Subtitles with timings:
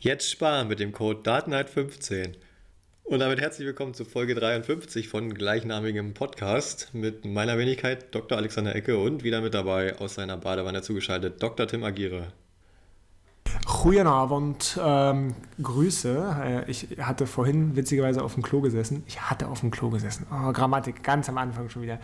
[0.00, 2.34] Jetzt sparen mit dem Code DARTNIGHT15.
[3.02, 8.38] Und damit herzlich willkommen zu Folge 53 von gleichnamigem Podcast mit meiner Wenigkeit Dr.
[8.38, 11.66] Alexander Ecke und wieder mit dabei aus seiner Badewanne zugeschaltet Dr.
[11.66, 12.28] Tim Agire.
[13.66, 16.36] Guten Abend, ähm, Grüße.
[16.44, 19.02] Äh, ich hatte vorhin witzigerweise auf dem Klo gesessen.
[19.08, 20.28] Ich hatte auf dem Klo gesessen.
[20.30, 21.98] Oh, Grammatik, ganz am Anfang schon wieder.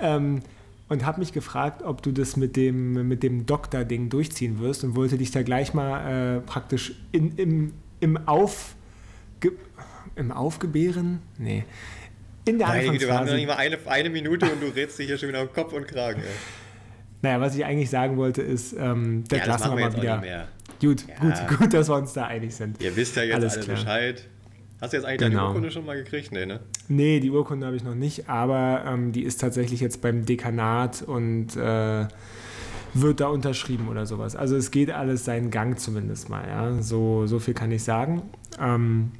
[0.00, 0.40] Ähm,
[0.88, 4.96] und habe mich gefragt, ob du das mit dem, mit dem Doktor-Ding durchziehen wirst und
[4.96, 8.74] wollte dich da gleich mal äh, praktisch in, im, im, Auf,
[10.16, 11.20] im Aufgebären?
[11.38, 11.64] Nee.
[12.46, 15.06] In der Nein, wir haben noch nicht mal eine, eine Minute und du redest dich
[15.06, 16.22] hier schon wieder um Kopf und Kragen.
[16.22, 16.28] Ey.
[17.20, 20.48] Naja, was ich eigentlich sagen wollte, ist, ähm, das ja, lassen wir mal wieder.
[20.80, 21.14] Gut, ja.
[21.16, 22.80] gut, gut, dass wir uns da einig sind.
[22.80, 23.76] Ihr wisst ja jetzt Alles alle klar.
[23.76, 24.28] Bescheid.
[24.80, 25.40] Hast du jetzt eigentlich genau.
[25.40, 26.30] deine Urkunde schon mal gekriegt?
[26.30, 26.60] Nee, ne?
[26.88, 31.02] Nee, die Urkunde habe ich noch nicht, aber ähm, die ist tatsächlich jetzt beim Dekanat
[31.02, 32.06] und äh,
[32.94, 34.36] wird da unterschrieben oder sowas.
[34.36, 36.80] Also es geht alles seinen Gang zumindest mal, ja.
[36.80, 38.22] So, so viel kann ich sagen.
[38.60, 39.12] Ähm,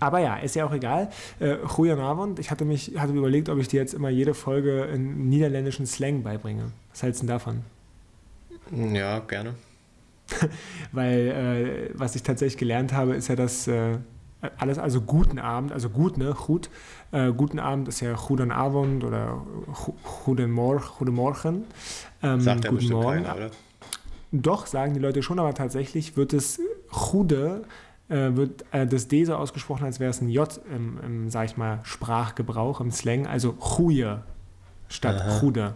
[0.00, 1.08] aber ja, ist ja auch egal.
[1.40, 1.56] Äh,
[1.92, 2.38] Abend.
[2.38, 6.22] Ich hatte mich hatte überlegt, ob ich dir jetzt immer jede Folge in niederländischen Slang
[6.22, 6.72] beibringe.
[6.90, 7.62] Was hältst du denn davon?
[8.94, 9.54] Ja, gerne.
[10.92, 13.98] Weil äh, was ich tatsächlich gelernt habe, ist ja, dass äh,
[14.58, 16.70] alles, also guten Abend, also gut, ne, gut.
[17.12, 19.42] Äh, guten Abend ist ja guten Abend oder
[20.24, 21.64] guten, Mor guten Morgen.
[22.22, 23.24] Ähm, Sagt guten Morgen.
[23.24, 23.50] Keiner, oder?
[24.32, 27.62] Doch, sagen die Leute schon, aber tatsächlich wird es Chude,
[28.08, 31.46] äh, wird äh, das D so ausgesprochen, als wäre es ein J im, im, sag
[31.46, 34.22] ich mal, Sprachgebrauch, im Slang, also Chuje
[34.88, 35.38] statt Aha.
[35.38, 35.74] Chude.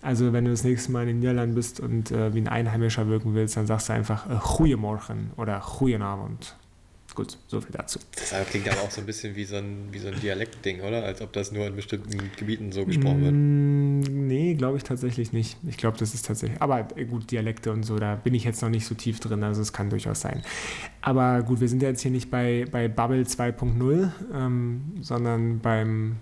[0.00, 3.08] Also wenn du das nächste Mal in den Niederlanden bist und äh, wie ein Einheimischer
[3.08, 6.56] wirken willst, dann sagst du einfach äh, Goeiemorgen oder Goedenabend.
[7.14, 8.00] Gut, so viel dazu.
[8.16, 11.04] Das klingt aber auch so ein bisschen wie so ein, wie so ein Dialektding, oder?
[11.04, 13.32] Als ob das nur in bestimmten Gebieten so gesprochen wird.
[13.32, 15.56] Mm, nee, glaube ich tatsächlich nicht.
[15.64, 16.60] Ich glaube, das ist tatsächlich.
[16.60, 19.44] Aber äh, gut, Dialekte und so, da bin ich jetzt noch nicht so tief drin,
[19.44, 20.42] also es kann durchaus sein.
[21.02, 26.16] Aber gut, wir sind ja jetzt hier nicht bei, bei Bubble 2.0, ähm, sondern beim,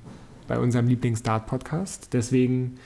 [0.46, 2.10] bei unserem Lieblings-Dart-Podcast.
[2.12, 2.78] Deswegen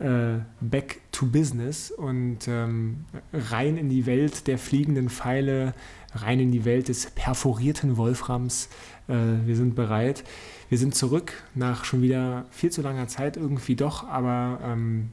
[0.00, 5.74] äh, back to business und ähm, rein in die Welt der fliegenden Pfeile,
[6.14, 8.68] rein in die Welt des perforierten Wolframs.
[9.08, 10.24] Äh, wir sind bereit.
[10.68, 15.10] Wir sind zurück nach schon wieder viel zu langer Zeit irgendwie doch, aber ähm,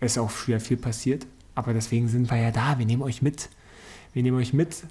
[0.00, 1.26] es ist auch wieder viel passiert.
[1.54, 2.78] Aber deswegen sind wir ja da.
[2.78, 3.48] Wir nehmen euch mit.
[4.12, 4.84] Wir nehmen euch mit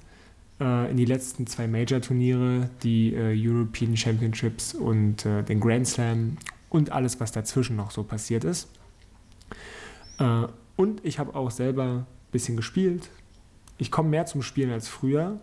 [0.60, 6.36] äh, in die letzten zwei Major-Turniere, die äh, European Championships und äh, den Grand Slam
[6.68, 8.68] und alles, was dazwischen noch so passiert ist.
[10.18, 10.46] Äh,
[10.76, 13.08] und ich habe auch selber ein bisschen gespielt.
[13.78, 15.40] Ich komme mehr zum Spielen als früher,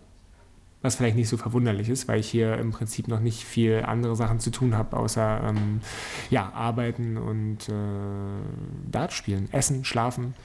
[0.82, 4.16] was vielleicht nicht so verwunderlich ist, weil ich hier im Prinzip noch nicht viel andere
[4.16, 5.82] Sachen zu tun habe, außer ähm,
[6.30, 10.36] ja, arbeiten und äh, Dart spielen, essen, schlafen.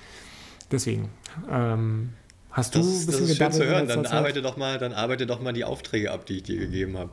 [0.70, 1.08] Deswegen.
[1.50, 2.10] Ähm,
[2.50, 3.88] hast du das, ein bisschen das ist schön zu hören.
[3.88, 6.96] Dann arbeite, doch mal, dann arbeite doch mal die Aufträge ab, die ich dir gegeben
[6.96, 7.10] habe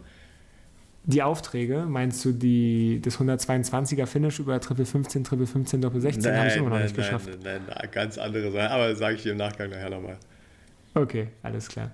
[1.07, 6.35] die Aufträge, meinst du die, das 122er Finish über Triple 15, Triple 15, Doppel 16
[6.35, 7.29] habe ich immer noch nein, nicht nein, geschafft?
[7.29, 10.17] Nein, nein, nein, ganz andere Sachen, aber sage ich dir im Nachgang nachher nochmal.
[10.93, 11.91] Okay, alles klar.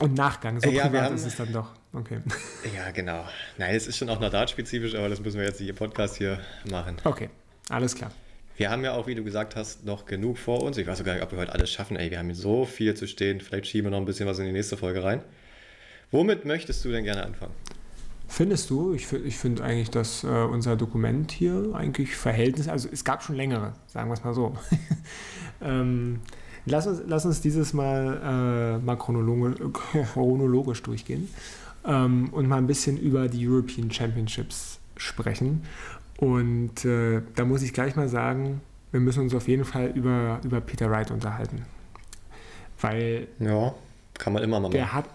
[0.00, 1.72] Und Nachgang, so ja, privat haben, ist es dann doch.
[1.94, 2.18] Okay.
[2.76, 3.24] Ja, genau.
[3.56, 6.16] Nein, es ist schon auch noch dart-spezifisch, aber das müssen wir jetzt nicht im Podcast
[6.16, 6.38] hier
[6.70, 6.98] machen.
[7.04, 7.30] Okay,
[7.70, 8.12] alles klar.
[8.58, 10.76] Wir haben ja auch, wie du gesagt hast, noch genug vor uns.
[10.76, 11.96] Ich weiß sogar nicht, ob wir heute alles schaffen.
[11.96, 13.40] Ey, wir haben hier so viel zu stehen.
[13.40, 15.22] Vielleicht schieben wir noch ein bisschen was in die nächste Folge rein.
[16.10, 17.52] Womit möchtest du denn gerne anfangen?
[18.26, 18.94] Findest du?
[18.94, 23.34] Ich, ich finde eigentlich, dass äh, unser Dokument hier eigentlich Verhältnis, also es gab schon
[23.34, 24.56] längere, sagen wir es mal so.
[25.60, 26.20] ähm,
[26.64, 29.56] lass, uns, lass uns dieses Mal äh, mal chronologisch,
[30.12, 31.28] chronologisch durchgehen
[31.84, 35.64] ähm, und mal ein bisschen über die European Championships sprechen.
[36.18, 38.60] Und äh, da muss ich gleich mal sagen,
[38.92, 41.64] wir müssen uns auf jeden Fall über, über Peter Wright unterhalten.
[42.80, 43.28] Weil.
[43.38, 43.74] Ja,
[44.14, 44.72] kann man immer mal machen.
[44.72, 45.06] Der hat,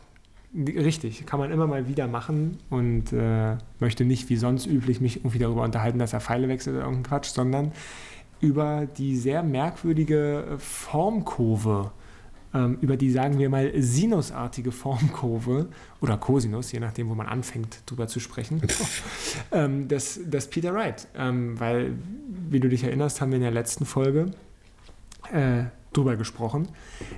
[0.56, 5.18] Richtig, kann man immer mal wieder machen und äh, möchte nicht wie sonst üblich mich
[5.18, 7.74] irgendwie darüber unterhalten, dass er Pfeile wechselt oder irgendein Quatsch, sondern
[8.40, 11.92] über die sehr merkwürdige Formkurve,
[12.54, 15.68] ähm, über die, sagen wir mal, sinusartige Formkurve
[16.00, 18.62] oder Cosinus, je nachdem, wo man anfängt, drüber zu sprechen,
[19.52, 21.08] ähm, das, das Peter Wright.
[21.18, 21.96] Ähm, weil,
[22.50, 24.32] wie du dich erinnerst, haben wir in der letzten Folge
[25.34, 25.64] äh,
[25.96, 26.68] drüber gesprochen,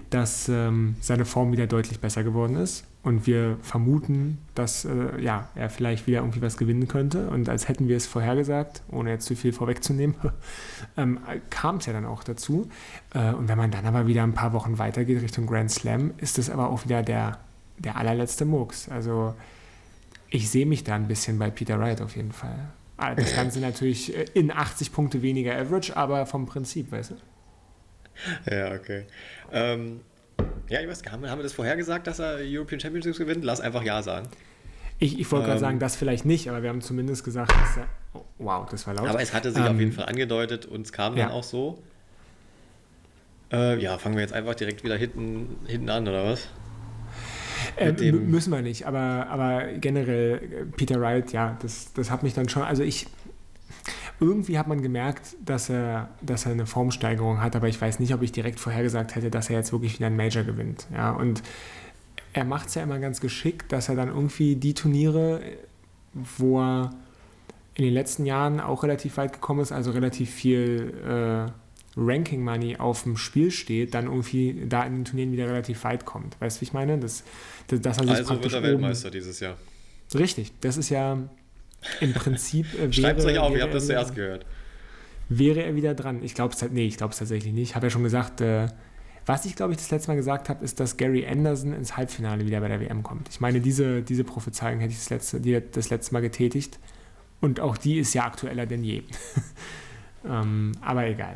[0.10, 5.48] dass ähm, seine Form wieder deutlich besser geworden ist und wir vermuten, dass äh, ja,
[5.56, 7.30] er vielleicht wieder irgendwie was gewinnen könnte.
[7.30, 10.16] Und als hätten wir es vorhergesagt, ohne jetzt zu viel vorwegzunehmen,
[10.98, 11.20] ähm,
[11.50, 12.70] kam es ja dann auch dazu.
[13.14, 16.38] Äh, und wenn man dann aber wieder ein paar Wochen weitergeht Richtung Grand Slam, ist
[16.38, 17.40] das aber auch wieder der,
[17.78, 18.90] der allerletzte Murks.
[18.90, 19.36] Also
[20.30, 22.58] ich sehe mich da ein bisschen bei Peter Wright auf jeden Fall.
[22.98, 27.16] Ah, das Ganze natürlich äh, in 80 Punkte weniger Average, aber vom Prinzip, weißt du?
[28.50, 29.06] Ja, okay.
[29.52, 30.02] Ähm,
[30.70, 33.44] Ja, ich weiß, haben wir, haben wir das vorher gesagt, dass er European Championships gewinnt?
[33.44, 34.28] Lass einfach Ja sagen.
[35.00, 37.78] Ich, ich wollte ähm, gerade sagen, das vielleicht nicht, aber wir haben zumindest gesagt, dass
[37.78, 37.88] er.
[38.14, 39.08] Oh, wow, das war laut.
[39.08, 41.26] Aber es hatte sich ähm, auf jeden Fall angedeutet und es kam ja.
[41.26, 41.82] dann auch so.
[43.52, 46.48] Äh, ja, fangen wir jetzt einfach direkt wieder hinten, hinten an, oder was?
[47.78, 52.34] Äh, müssen wir nicht, aber, aber generell, äh, Peter Wright, ja, das, das hat mich
[52.34, 53.08] dann schon, also ich,
[54.20, 58.14] irgendwie hat man gemerkt, dass er, dass er eine Formsteigerung hat, aber ich weiß nicht,
[58.14, 60.88] ob ich direkt vorhergesagt hätte, dass er jetzt wirklich wieder ein Major gewinnt.
[60.94, 61.44] Ja, und
[62.34, 65.42] er macht es ja immer ganz geschickt, dass er dann irgendwie die Turniere,
[66.14, 66.92] wo er
[67.76, 71.52] in den letzten Jahren auch relativ weit gekommen ist, also relativ viel äh,
[72.00, 76.06] Ranking Money auf dem Spiel steht, dann irgendwie da in den Turnieren wieder relativ weit
[76.06, 76.40] kommt.
[76.42, 76.98] Weißt du, wie ich meine?
[76.98, 77.24] Das,
[77.68, 79.58] das, dass er sich also wird er Weltmeister dieses Jahr.
[80.14, 81.20] Richtig, das ist ja
[82.00, 82.68] im Prinzip.
[82.80, 84.46] Äh, Schreibt es euch auf, ihr habt das zuerst gehört.
[85.30, 86.24] Wäre er wieder dran?
[86.24, 87.70] Ich glaube es nee, ich glaube es tatsächlich nicht.
[87.70, 88.68] Ich habe ja schon gesagt, äh,
[89.26, 92.46] was ich glaube ich das letzte Mal gesagt habe, ist, dass Gary Anderson ins Halbfinale
[92.46, 93.28] wieder bei der WM kommt.
[93.30, 96.80] Ich meine, diese, diese Prophezeiung hätte ich das letzte, die, das letzte Mal getätigt.
[97.42, 99.04] Und auch die ist ja aktueller denn je.
[100.26, 101.36] ähm, aber egal.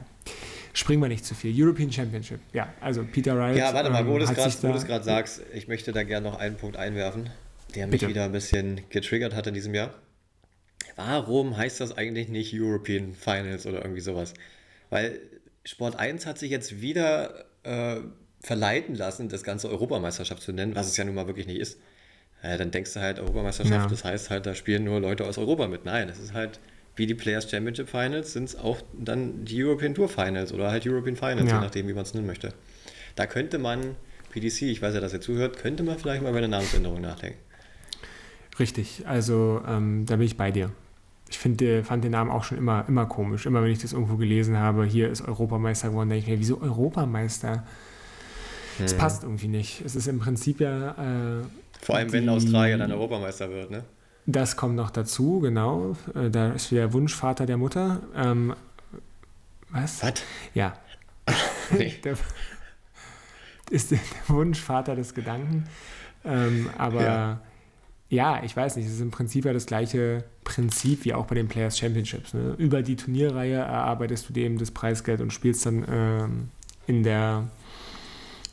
[0.73, 1.53] Springen wir nicht zu viel.
[1.53, 2.39] European Championship.
[2.53, 3.57] Ja, also Peter Wright.
[3.57, 6.55] Ja, warte mal, wo ähm, du es gerade sagst, ich möchte da gerne noch einen
[6.55, 7.29] Punkt einwerfen,
[7.75, 8.07] der mich Bitte.
[8.07, 9.93] wieder ein bisschen getriggert hat in diesem Jahr.
[10.95, 14.33] Warum heißt das eigentlich nicht European Finals oder irgendwie sowas?
[14.89, 15.19] Weil
[15.63, 17.97] Sport 1 hat sich jetzt wieder äh,
[18.41, 21.79] verleiten lassen, das ganze Europameisterschaft zu nennen, was es ja nun mal wirklich nicht ist.
[22.41, 23.88] Äh, dann denkst du halt, Europameisterschaft, ja.
[23.88, 25.85] das heißt halt, da spielen nur Leute aus Europa mit.
[25.85, 26.59] Nein, es ist halt
[26.95, 30.85] wie die Players Championship Finals, sind es auch dann die European Tour Finals oder halt
[30.85, 31.57] European Finals, ja.
[31.57, 32.53] je nachdem, wie man es nennen möchte.
[33.15, 33.95] Da könnte man,
[34.31, 37.39] PDC, ich weiß ja, dass ihr zuhört, könnte man vielleicht mal über eine Namensänderung nachdenken.
[38.59, 40.71] Richtig, also ähm, da bin ich bei dir.
[41.31, 43.45] Ich find, fand den Namen auch schon immer, immer komisch.
[43.45, 46.62] Immer wenn ich das irgendwo gelesen habe, hier ist Europameister geworden, denke ich mir, wieso
[46.62, 47.63] Europameister?
[48.83, 49.00] Es hm.
[49.00, 49.81] passt irgendwie nicht.
[49.86, 50.92] Es ist im Prinzip ja.
[50.92, 51.44] Äh,
[51.81, 53.83] Vor allem, die, wenn Australien dann Europameister wird, ne?
[54.25, 55.95] Das kommt noch dazu, genau.
[56.13, 58.01] Äh, da ist wieder Wunschvater der Mutter.
[58.16, 58.54] Ähm,
[59.69, 60.04] was?
[60.04, 60.13] Was?
[60.54, 60.74] Ja.
[61.72, 61.94] nee.
[62.04, 62.18] der
[63.69, 65.66] ist der Wunschvater des Gedanken.
[66.24, 67.42] Ähm, aber ja.
[68.16, 68.44] Ja.
[68.44, 71.48] ich weiß nicht, es ist im Prinzip ja das gleiche Prinzip wie auch bei den
[71.48, 72.34] Players Championships.
[72.34, 72.56] Ne?
[72.58, 76.50] Über die Turnierreihe erarbeitest du dem das Preisgeld und spielst dann ähm,
[76.88, 77.50] in der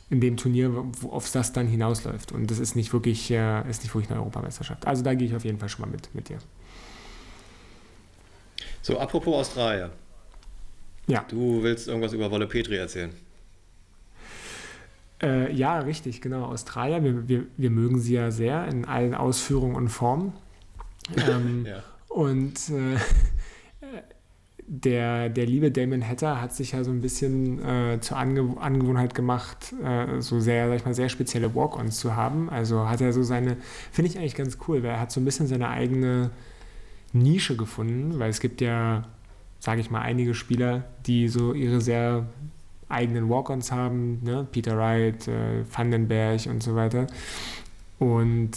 [0.09, 2.31] in dem Turnier, wo, auf das dann hinausläuft.
[2.31, 4.87] Und das ist nicht wirklich, äh, ist nicht wirklich eine Europameisterschaft.
[4.87, 6.39] Also da gehe ich auf jeden Fall schon mal mit, mit dir.
[8.81, 9.91] So, apropos Australien.
[11.07, 11.25] Ja.
[11.29, 13.11] Du willst irgendwas über Wolle Petri erzählen.
[15.21, 16.45] Äh, ja, richtig, genau.
[16.45, 20.33] Australier, wir, wir, wir mögen sie ja sehr in allen Ausführungen und Formen.
[21.27, 21.81] Ähm, ja.
[22.07, 22.95] Und äh,
[24.71, 29.15] der, der liebe Damon Hatter hat sich ja so ein bisschen äh, zur Ange Angewohnheit
[29.15, 32.51] gemacht, äh, so sehr, sag ich mal, sehr spezielle Walk-Ons zu haben.
[32.51, 33.57] Also hat er so seine,
[33.91, 36.29] finde ich eigentlich ganz cool, weil er hat so ein bisschen seine eigene
[37.13, 39.07] Nische gefunden, weil es gibt ja,
[39.59, 42.27] sage ich mal, einige Spieler, die so ihre sehr
[42.89, 44.47] eigenen Walk-Ons haben, ne?
[44.51, 47.07] Peter Wright, äh, Vandenberg und so weiter.
[47.99, 48.51] Und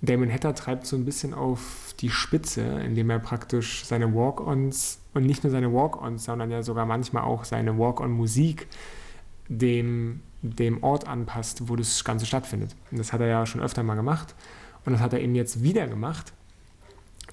[0.00, 5.26] Damon Hatter treibt so ein bisschen auf die Spitze, indem er praktisch seine Walk-Ons und
[5.26, 8.66] nicht nur seine Walk-Ons, sondern ja sogar manchmal auch seine Walk-On-Musik
[9.48, 12.74] dem, dem Ort anpasst, wo das Ganze stattfindet.
[12.90, 14.34] Und das hat er ja schon öfter mal gemacht.
[14.84, 16.32] Und das hat er eben jetzt wieder gemacht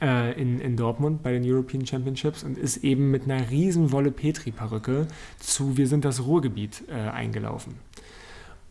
[0.01, 4.11] äh, in, in Dortmund bei den European Championships und ist eben mit einer riesen Wolle
[4.11, 5.07] Petri-Perücke
[5.39, 7.75] zu Wir sind das Ruhrgebiet äh, eingelaufen.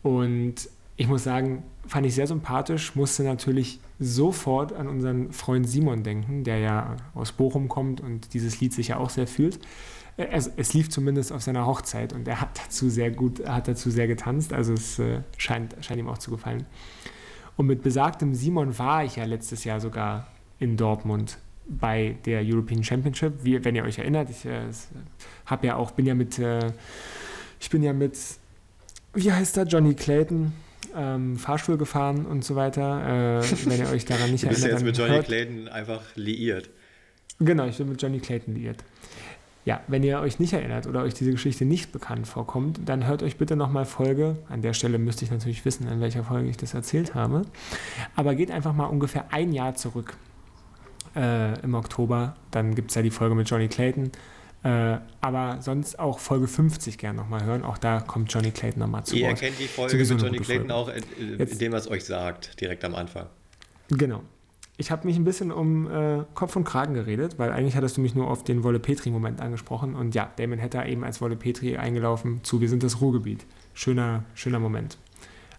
[0.01, 6.03] Und ich muss sagen, fand ich sehr sympathisch, musste natürlich sofort an unseren Freund Simon
[6.03, 9.59] denken, der ja aus Bochum kommt und dieses Lied sich ja auch sehr fühlt.
[10.17, 13.89] Es, es lief zumindest auf seiner Hochzeit und er hat dazu sehr gut, hat dazu
[13.89, 16.65] sehr getanzt, also es äh, scheint, scheint ihm auch zu gefallen.
[17.55, 20.27] Und mit besagtem Simon war ich ja letztes Jahr sogar
[20.59, 21.37] in Dortmund
[21.69, 23.33] bei der European Championship.
[23.43, 24.61] Wie, wenn ihr euch erinnert, ich äh,
[25.45, 26.71] habe ja auch, bin ja mit, äh,
[27.59, 28.17] ich bin ja mit,
[29.13, 30.53] wie heißt er, Johnny Clayton,
[30.95, 33.41] ähm, Fahrstuhl gefahren und so weiter.
[33.41, 34.81] Äh, wenn ihr euch daran nicht du bist erinnert.
[34.81, 36.69] jetzt mit Johnny hört, Clayton einfach liiert.
[37.39, 38.83] Genau, ich bin mit Johnny Clayton liiert.
[39.65, 43.21] Ja, wenn ihr euch nicht erinnert oder euch diese Geschichte nicht bekannt vorkommt, dann hört
[43.21, 44.37] euch bitte nochmal Folge.
[44.49, 47.43] An der Stelle müsste ich natürlich wissen, in welcher Folge ich das erzählt habe.
[48.15, 50.15] Aber geht einfach mal ungefähr ein Jahr zurück
[51.15, 52.35] äh, im Oktober.
[52.51, 54.11] Dann gibt es ja die Folge mit Johnny Clayton.
[54.61, 57.63] Äh, aber sonst auch Folge 50 gerne nochmal hören.
[57.63, 59.41] Auch da kommt Johnny Clayton nochmal zu Ihr Wort.
[59.41, 60.73] erkennt die Folge mit Johnny Clayton Folge.
[60.73, 63.27] auch, indem er es euch sagt, direkt am Anfang.
[63.89, 64.21] Genau.
[64.75, 68.01] Ich habe mich ein bisschen um äh, Kopf und Kragen geredet, weil eigentlich hattest du
[68.01, 69.95] mich nur auf den Wolle Petri-Moment angesprochen.
[69.95, 73.45] Und ja, Damon hätte eben als Wolle Petri eingelaufen zu Wir sind das Ruhrgebiet.
[73.73, 74.97] schöner, schöner Moment.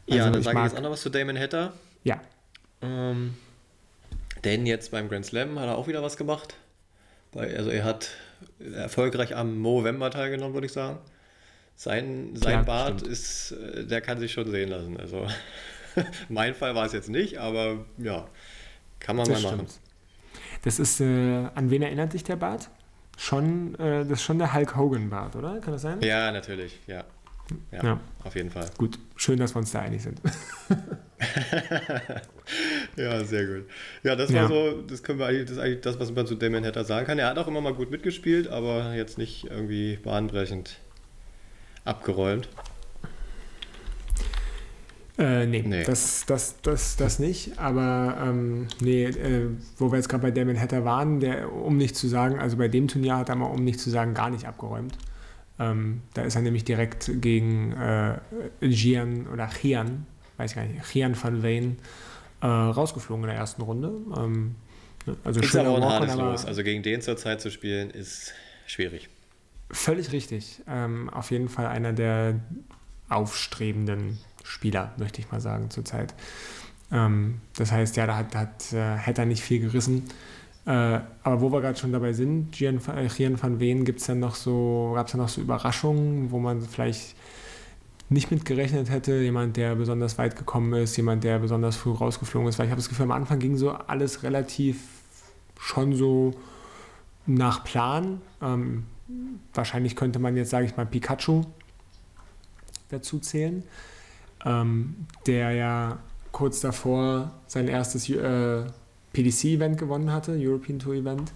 [0.08, 1.72] Also ja, dann sage ich jetzt auch noch was zu Damon Hatter.
[2.04, 2.20] Ja.
[2.82, 3.34] Ähm,
[4.44, 6.54] denn jetzt beim Grand Slam hat er auch wieder was gemacht.
[7.34, 8.10] Also er hat
[8.74, 10.98] erfolgreich am Movember teilgenommen, würde ich sagen.
[11.76, 13.12] Sein, sein ja, Bart stimmt.
[13.12, 14.98] ist, äh, der kann sich schon sehen lassen.
[14.98, 15.26] Also
[16.28, 18.28] mein Fall war es jetzt nicht, aber ja,
[18.98, 19.66] kann man das mal machen.
[19.66, 19.80] Stimmt.
[20.62, 22.68] Das ist, äh, an wen erinnert sich der Bart?
[23.16, 25.58] Schon, äh, das ist schon der Hulk Hogan Bart, oder?
[25.60, 26.00] Kann das sein?
[26.02, 27.04] Ja, natürlich, ja.
[27.72, 28.68] Ja, ja, auf jeden Fall.
[28.78, 30.20] Gut, schön, dass wir uns da einig sind.
[32.96, 33.64] ja, sehr gut.
[34.02, 34.48] Ja, das war ja.
[34.48, 37.06] so, das können wir eigentlich, das ist eigentlich das, was man zu Damien Hatter sagen
[37.06, 37.18] kann.
[37.18, 40.78] Er hat auch immer mal gut mitgespielt, aber jetzt nicht irgendwie bahnbrechend
[41.84, 42.48] abgeräumt.
[45.18, 47.58] Äh, nee, nee, Das, das, das, das nicht.
[47.58, 51.94] Aber ähm, nee, äh, wo wir jetzt gerade bei Damien Hatter waren, der, um nicht
[51.94, 54.46] zu sagen, also bei dem Turnier hat er mal, um nicht zu sagen, gar nicht
[54.46, 54.96] abgeräumt.
[55.60, 58.18] Ähm, da ist er nämlich direkt gegen äh,
[58.62, 60.06] Gian oder Chian,
[60.38, 61.76] weiß ich gar nicht, Chian van Veen
[62.40, 63.92] äh, rausgeflogen in der ersten Runde.
[64.16, 64.54] Ähm,
[65.04, 66.46] ne, also ist aber ein hartes Los.
[66.46, 68.32] Also gegen den zurzeit zu spielen ist
[68.66, 69.10] schwierig.
[69.70, 70.62] Völlig richtig.
[70.66, 72.40] Ähm, auf jeden Fall einer der
[73.10, 76.14] aufstrebenden Spieler, möchte ich mal sagen, zurzeit.
[76.90, 80.08] Ähm, das heißt, ja, da hat, hat, äh, hätte er nicht viel gerissen.
[80.70, 84.06] Äh, aber wo wir gerade schon dabei sind, Gian, äh, Gian van Ween gibt es
[84.06, 87.16] dann noch so, gab es dann noch so Überraschungen, wo man vielleicht
[88.08, 92.48] nicht mit gerechnet hätte, jemand, der besonders weit gekommen ist, jemand, der besonders früh rausgeflogen
[92.48, 94.80] ist, weil ich habe das Gefühl, am Anfang ging so alles relativ
[95.58, 96.34] schon so
[97.26, 98.20] nach Plan.
[98.40, 98.84] Ähm,
[99.52, 101.42] wahrscheinlich könnte man jetzt, sage ich mal, Pikachu
[102.90, 103.64] dazu zählen,
[104.44, 104.94] ähm,
[105.26, 105.98] der ja
[106.30, 108.66] kurz davor sein erstes äh,
[109.12, 111.32] PDC-Event gewonnen hatte, European Tour Event.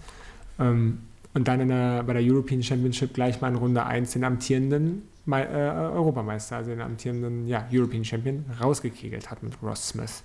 [0.59, 0.99] Ähm,
[1.33, 5.43] und dann der, bei der European Championship gleich mal in Runde 1 den amtierenden äh,
[5.43, 10.23] Europameister, also den amtierenden ja, European Champion, rausgekegelt hat mit Ross Smith.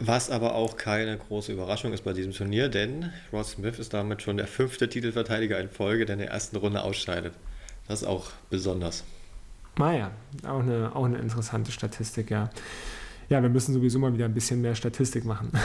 [0.00, 4.22] Was aber auch keine große Überraschung ist bei diesem Turnier, denn Ross Smith ist damit
[4.22, 7.34] schon der fünfte Titelverteidiger in Folge, der in der ersten Runde ausscheidet.
[7.86, 9.04] Das ist auch besonders.
[9.78, 10.10] Naja,
[10.44, 12.50] auch eine, auch eine interessante Statistik, ja.
[13.32, 15.50] Ja, wir müssen sowieso mal wieder ein bisschen mehr Statistik machen.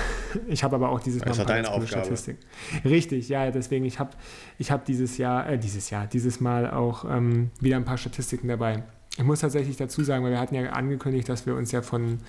[0.47, 1.87] Ich habe aber auch dieses Mal ein deine Aufgabe.
[1.87, 2.37] Statistik.
[2.85, 4.11] Richtig, ja, deswegen, ich habe
[4.57, 8.47] ich hab dieses Jahr, äh, dieses Jahr, dieses Mal auch ähm, wieder ein paar Statistiken
[8.47, 8.83] dabei.
[9.17, 12.19] Ich muss tatsächlich dazu sagen, weil wir hatten ja angekündigt, dass wir uns ja von,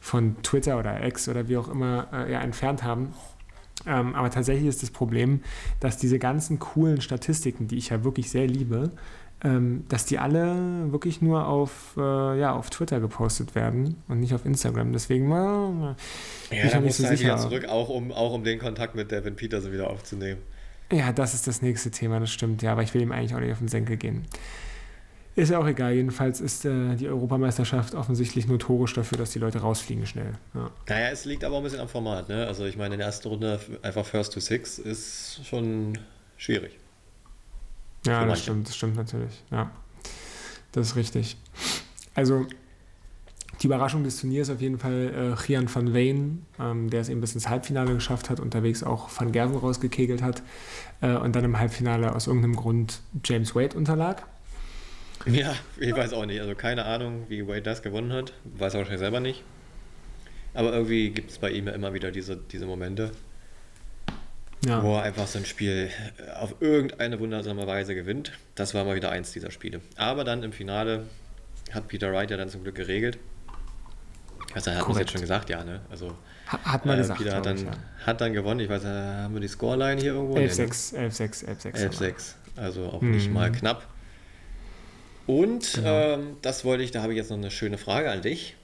[0.00, 3.14] von Twitter oder X oder wie auch immer äh, ja, entfernt haben.
[3.86, 5.42] Ähm, aber tatsächlich ist das Problem,
[5.78, 8.90] dass diese ganzen coolen Statistiken, die ich ja wirklich sehr liebe,
[9.42, 14.44] dass die alle wirklich nur auf, äh, ja, auf Twitter gepostet werden und nicht auf
[14.44, 14.92] Instagram.
[14.92, 15.96] Deswegen äh, ja,
[16.50, 17.38] ich da muss so halt sicher.
[17.38, 20.40] zurück, auch um, auch um den Kontakt mit Devin Peterson wieder aufzunehmen.
[20.92, 23.40] Ja, das ist das nächste Thema, das stimmt, ja, aber ich will ihm eigentlich auch
[23.40, 24.26] nicht auf den Senkel gehen.
[25.36, 29.60] Ist ja auch egal, jedenfalls ist äh, die Europameisterschaft offensichtlich notorisch dafür, dass die Leute
[29.60, 30.32] rausfliegen schnell.
[30.54, 30.70] Ja.
[30.88, 32.46] Naja, es liegt aber auch ein bisschen am Format, ne?
[32.46, 35.98] Also ich meine, in der ersten Runde einfach First to Six ist schon
[36.36, 36.79] schwierig.
[38.06, 39.42] Ja, das stimmt, das stimmt natürlich.
[39.50, 39.70] Ja,
[40.72, 41.36] das ist richtig.
[42.14, 42.46] Also
[43.62, 47.20] die Überraschung des Turniers auf jeden Fall äh, Gian van Veen, ähm, der es eben
[47.20, 50.42] bis ins Halbfinale geschafft hat, unterwegs auch Van Gerven rausgekegelt hat
[51.02, 54.22] äh, und dann im Halbfinale aus irgendeinem Grund James Wade unterlag.
[55.26, 56.40] Ja, ich weiß auch nicht.
[56.40, 58.32] Also keine Ahnung, wie Wade das gewonnen hat.
[58.44, 59.42] Weiß er wahrscheinlich selber nicht.
[60.54, 63.12] Aber irgendwie gibt es bei ihm ja immer wieder diese, diese Momente,
[64.64, 64.82] ja.
[64.82, 68.32] wo er einfach so ein Spiel äh, auf irgendeine wundersame Weise gewinnt.
[68.54, 69.80] Das war mal wieder eins dieser Spiele.
[69.96, 71.06] Aber dann im Finale
[71.72, 73.18] hat Peter Wright ja dann zum Glück geregelt.
[74.54, 75.80] Also er hat es jetzt schon gesagt, ja, ne?
[75.90, 77.20] Also hat man äh, gesagt.
[77.20, 77.70] Peter hat dann, ich, ja.
[78.04, 78.60] hat dann gewonnen.
[78.60, 80.36] Ich weiß, äh, haben wir die Scoreline hier irgendwo?
[80.36, 81.98] 11-6, 11-6, 11-6.
[81.98, 82.34] 11-6.
[82.56, 83.12] Also auch mhm.
[83.12, 83.86] nicht mal knapp.
[85.26, 86.14] Und genau.
[86.14, 88.56] ähm, das wollte ich, da habe ich jetzt noch eine schöne Frage an dich.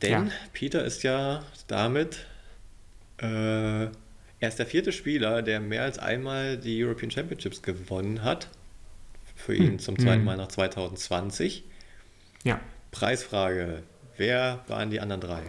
[0.00, 0.32] Denn ja.
[0.52, 2.26] Peter ist ja damit
[3.18, 3.88] äh,
[4.44, 8.48] er ist der vierte Spieler, der mehr als einmal die European Championships gewonnen hat.
[9.34, 9.78] Für ihn hm.
[9.78, 10.24] zum zweiten hm.
[10.24, 11.64] Mal nach 2020.
[12.44, 12.60] Ja.
[12.90, 13.82] Preisfrage:
[14.18, 15.42] Wer waren die anderen drei?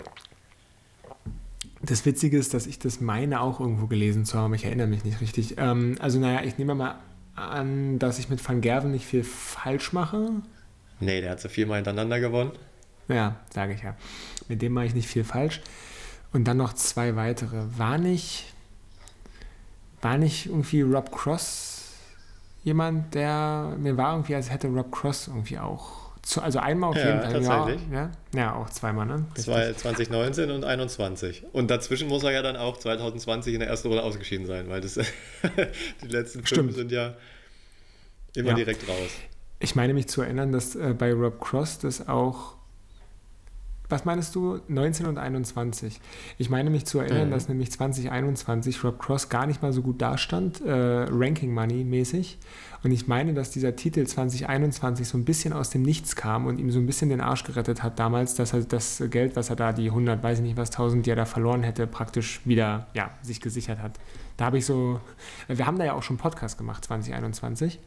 [1.82, 4.54] Das Witzige ist, dass ich das meine auch irgendwo gelesen zu haben.
[4.54, 5.56] Ich erinnere mich nicht richtig.
[5.58, 6.96] Ähm, also, naja, ich nehme mal
[7.36, 10.42] an, dass ich mit Van Gerven nicht viel falsch mache.
[11.02, 12.54] Nee, der hat so viermal hintereinander gewonnen.
[13.10, 13.98] Ja, sage ich ja.
[14.48, 15.60] Mit dem mache ich nicht viel falsch.
[16.32, 17.78] Und dann noch zwei weitere.
[17.78, 18.55] War nicht
[20.06, 21.82] war nicht irgendwie Rob Cross
[22.64, 26.06] jemand, der mir war irgendwie, als hätte Rob Cross irgendwie auch.
[26.22, 27.42] Zu, also einmal auf ja, jeden Fall.
[27.42, 27.82] Tatsächlich.
[27.92, 29.26] Ja, ja, auch zweimal, ne?
[29.34, 31.44] Zwei, 2019 und 21.
[31.54, 34.82] Und dazwischen muss er ja dann auch 2020 in der ersten Runde ausgeschieden sein, weil
[34.82, 34.94] das
[36.04, 36.74] die letzten fünf Stimmt.
[36.74, 37.16] sind ja
[38.36, 38.56] immer ja.
[38.56, 39.10] direkt raus.
[39.60, 42.55] Ich meine mich zu erinnern, dass äh, bei Rob Cross das auch
[43.90, 44.60] was meinst du?
[44.68, 46.00] 19 und 21.
[46.38, 47.32] Ich meine mich zu erinnern, Mhm.
[47.32, 52.38] dass nämlich 2021 Rob Cross gar nicht mal so gut dastand, äh, Ranking Money mäßig.
[52.84, 56.60] Und ich meine, dass dieser Titel 2021 so ein bisschen aus dem Nichts kam und
[56.60, 59.56] ihm so ein bisschen den Arsch gerettet hat damals, dass er das Geld, was er
[59.56, 62.88] da, die 100, weiß ich nicht was, 1000, die er da verloren hätte, praktisch wieder,
[62.94, 64.00] ja, sich gesichert hat.
[64.38, 65.00] Da habe ich so,
[65.48, 67.80] wir haben da ja auch schon einen Podcast gemacht, 2021.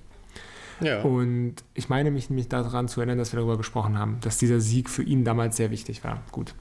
[0.80, 1.02] Ja.
[1.02, 4.60] Und ich meine mich nämlich daran zu erinnern, dass wir darüber gesprochen haben, dass dieser
[4.60, 6.22] Sieg für ihn damals sehr wichtig war.
[6.30, 6.54] Gut.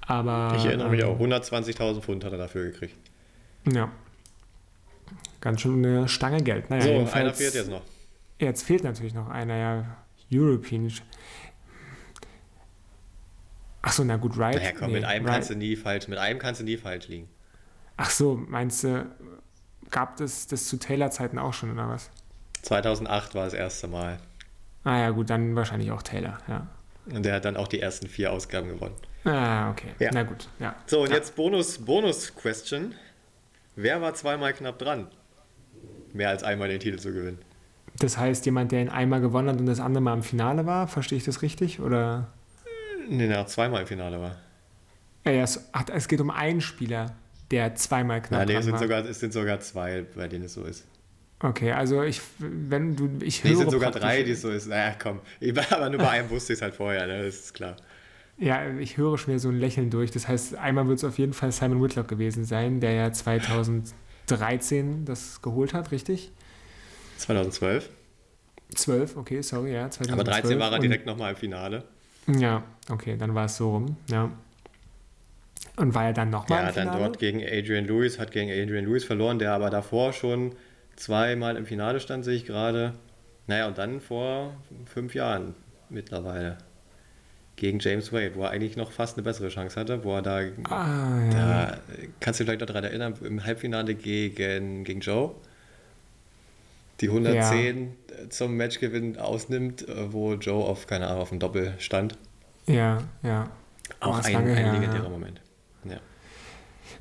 [0.00, 0.54] Aber.
[0.56, 2.96] Ich erinnere mich ähm, auch, 120.000 Pfund hat er dafür gekriegt.
[3.72, 3.90] Ja.
[5.40, 6.70] Ganz schön eine Stange Geld.
[6.70, 7.82] Naja, so, einer fehlt jetzt noch.
[8.38, 9.96] Jetzt fehlt natürlich noch einer, ja.
[10.32, 10.90] European.
[13.82, 14.56] Achso, na gut, Right.
[14.56, 16.76] Naja, komm, nee, mit einem Wright- kannst du nie falsch, mit einem kannst du nie
[16.76, 17.28] falsch liegen.
[17.96, 19.06] Ach so, meinst du,
[19.90, 22.10] gab es das zu Taylor-Zeiten auch schon, oder was?
[22.64, 24.18] 2008 war das erste Mal.
[24.84, 26.66] Ah ja, gut, dann wahrscheinlich auch Taylor, ja.
[27.06, 28.94] Und der hat dann auch die ersten vier Ausgaben gewonnen.
[29.24, 29.88] Ah, okay.
[29.98, 30.10] Ja.
[30.12, 30.74] Na gut, ja.
[30.86, 31.16] So, und ja.
[31.16, 32.94] jetzt Bonus, Bonus-Question.
[33.76, 35.08] Wer war zweimal knapp dran?
[36.12, 37.38] Mehr als einmal den Titel zu gewinnen.
[37.98, 40.88] Das heißt, jemand, der ihn einmal gewonnen hat und das andere Mal im Finale war,
[40.88, 41.80] verstehe ich das richtig?
[41.80, 42.28] Oder?
[43.08, 44.36] Nee, der auch zweimal im Finale war.
[45.24, 47.14] Ja, ja, es, ach, es geht um einen Spieler,
[47.50, 48.80] der zweimal knapp Nein, nee, dran es sind, war.
[48.80, 50.84] sogar, es sind sogar zwei, bei denen es so ist.
[51.40, 54.50] Okay, also ich, wenn du, ich Nee, höre es sind sogar drei, die es so
[54.50, 54.66] ist.
[54.66, 55.20] Naja, komm.
[55.70, 57.24] Aber nur bei einem wusste ich es halt vorher, ne?
[57.24, 57.76] Das ist klar.
[58.36, 60.10] Ja, ich höre schon wieder so ein Lächeln durch.
[60.10, 65.04] Das heißt, einmal wird es auf jeden Fall Simon Whitlock gewesen sein, der ja 2013
[65.04, 66.32] das geholt hat, richtig?
[67.18, 67.88] 2012.
[68.74, 70.12] 12, okay, sorry, ja, 2012.
[70.12, 71.84] Aber 13 war er direkt nochmal im Finale.
[72.26, 74.30] Ja, okay, dann war es so rum, ja.
[75.76, 77.02] Und war er dann nochmal Ja, im dann Finale?
[77.04, 80.54] dort gegen Adrian Lewis, hat gegen Adrian Lewis verloren, der aber davor schon
[80.96, 82.94] zweimal im Finale stand, sehe ich gerade.
[83.46, 84.54] Naja, und dann vor
[84.86, 85.54] fünf Jahren
[85.90, 86.58] mittlerweile
[87.56, 90.38] gegen James Wade, wo er eigentlich noch fast eine bessere Chance hatte, wo er da,
[90.64, 91.30] Ah, ja.
[91.30, 91.78] da
[92.20, 95.34] kannst du dich vielleicht noch daran erinnern, im Halbfinale gegen, gegen Joe,
[97.00, 97.94] die 110
[98.30, 102.16] zum Matchgewinn ausnimmt, äh, wo Joe auf, keine Ahnung, auf dem Doppel stand.
[102.66, 103.50] Ja, ja.
[104.00, 105.08] Auch ein, ein legendärer ja.
[105.10, 105.40] Moment.
[105.84, 105.98] Ja.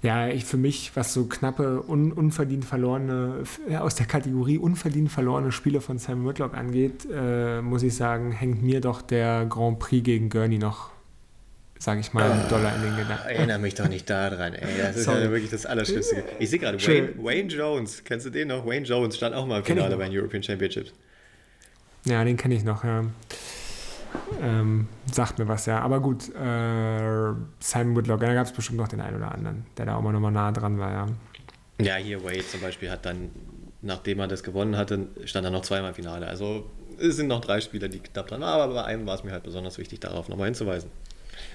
[0.04, 5.10] Ja, ich für mich, was so knappe, un, unverdient verlorene, ja, aus der Kategorie unverdient
[5.10, 9.80] verlorene Spiele von Sam Whitlock angeht, äh, muss ich sagen, hängt mir doch der Grand
[9.80, 10.90] Prix gegen Gurney noch,
[11.80, 13.30] sage ich mal, einen Dollar in den Gedanken.
[13.30, 14.78] Erinnere mich doch nicht daran, ey.
[14.78, 16.22] Das ist ja wirklich das Allerschlimmste.
[16.38, 16.78] Ich sehe gerade.
[16.86, 18.66] Wayne, Wayne Jones, kennst du den noch?
[18.66, 20.92] Wayne Jones stand auch mal im Finale bei den European Championships.
[22.04, 23.06] Ja, den kenne ich noch, ja.
[24.42, 25.80] Ähm, sagt mir was, ja.
[25.80, 29.86] Aber gut, äh, Simon Whitlock, da gab es bestimmt noch den einen oder anderen, der
[29.86, 31.06] da auch mal nochmal nah dran war, ja.
[31.82, 33.32] Ja, hier Wade zum Beispiel hat dann,
[33.82, 36.28] nachdem er das gewonnen hatte, stand er noch zweimal im Finale.
[36.28, 39.24] Also es sind noch drei Spieler, die knapp dran waren, aber bei einem war es
[39.24, 40.90] mir halt besonders wichtig, darauf nochmal hinzuweisen.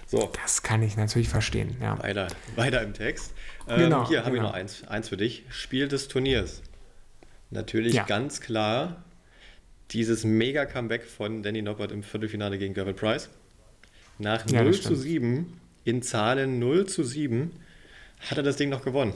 [0.06, 1.98] So, Das kann ich natürlich verstehen, ja.
[2.02, 3.32] weiter, weiter im Text.
[3.68, 4.48] Ähm, Genau, hier habe ich genau.
[4.48, 5.44] noch eins, eins für dich.
[5.50, 6.62] Spiel des Turniers.
[7.50, 8.04] Natürlich Ja.
[8.04, 8.96] ganz klar
[9.92, 13.28] dieses Mega-Comeback von Danny Noppert im Viertelfinale gegen Gervin Price.
[14.18, 15.00] Nach Ja, 0 das zu stimmt.
[15.00, 17.52] 7, in Zahlen 0 zu 7,
[18.30, 19.14] hat er das Ding noch gewonnen.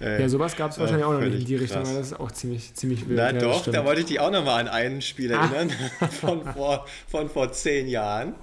[0.00, 1.94] Äh, Ja, sowas gab es äh, wahrscheinlich auch noch nicht in die Richtung, krass.
[1.94, 3.18] das ist auch ziemlich, ziemlich wild.
[3.18, 5.42] Na ja, doch, da wollte ich dich auch nochmal an einen Spiel Ah.
[5.44, 5.70] erinnern,
[6.20, 8.34] von, vor, von vor zehn Jahren.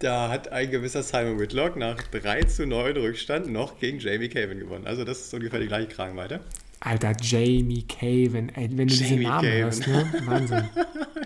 [0.00, 4.58] Da hat ein gewisser Simon Whitlock nach 3 zu 9 Rückstand noch gegen Jamie Caven
[4.58, 4.86] gewonnen.
[4.86, 6.40] Also das ist ungefähr die gleiche Kragenweite.
[6.80, 9.62] Alter, Jamie Caven, ey, wenn du Jamie Namen Caven.
[9.62, 10.12] hörst, ne?
[10.24, 10.68] Wahnsinn.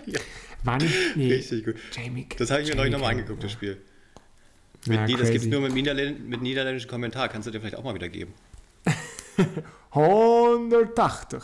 [0.07, 0.19] Ja.
[0.63, 1.75] War nicht, nee, Richtig gut.
[1.91, 3.77] Jamie Das habe ich mir neulich nochmal angeguckt, das Spiel.
[4.85, 7.27] Ja, das gibt es nur mit, Niederländ mit niederländischem Kommentar.
[7.29, 8.33] Kannst du dir vielleicht auch mal wieder geben.
[9.91, 11.39] 180.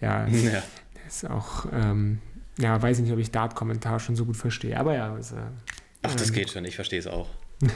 [0.00, 0.62] Ja, das Ja.
[1.06, 2.18] ist auch, ähm,
[2.58, 5.36] ja, weiß ich nicht, ob ich Dart-Kommentar schon so gut verstehe, aber ja, das, äh,
[6.02, 7.28] Ach, das ähm, geht schon, ich verstehe es auch.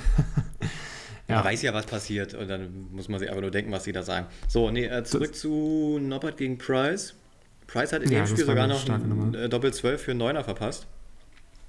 [1.28, 1.36] Ja.
[1.36, 3.92] Man weiß ja, was passiert und dann muss man sich einfach nur denken, was sie
[3.92, 4.26] da sagen.
[4.48, 7.14] So, nee, äh, zurück zu Norbert gegen Price.
[7.66, 10.44] Price hat in Ja, dem das Spiel sogar noch ein äh, Doppel-12 für einen Neuner
[10.44, 10.86] verpasst.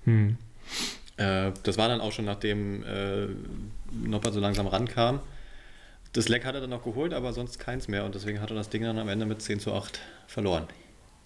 [0.05, 0.37] Hm.
[1.17, 3.27] Äh, das war dann auch schon nachdem äh,
[3.91, 5.21] Noppert so langsam rankam.
[6.13, 8.55] Das Leck hat er dann noch geholt, aber sonst keins mehr und deswegen hat er
[8.55, 10.67] das Ding dann am Ende mit 10 zu 8 verloren.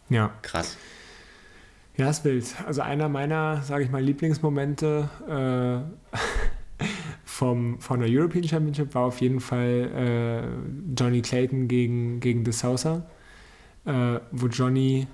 [0.10, 0.34] Ja.
[0.42, 0.78] Krass.
[1.98, 2.46] Ja, ist wild.
[2.66, 6.18] Also einer meiner, sage ich mal, Lieblingsmomente äh,
[7.42, 12.54] vom, von der European Championship war auf jeden Fall äh, Johnny Clayton gegen, gegen De
[12.54, 13.02] Sousa,
[13.86, 15.08] äh, wo Johnny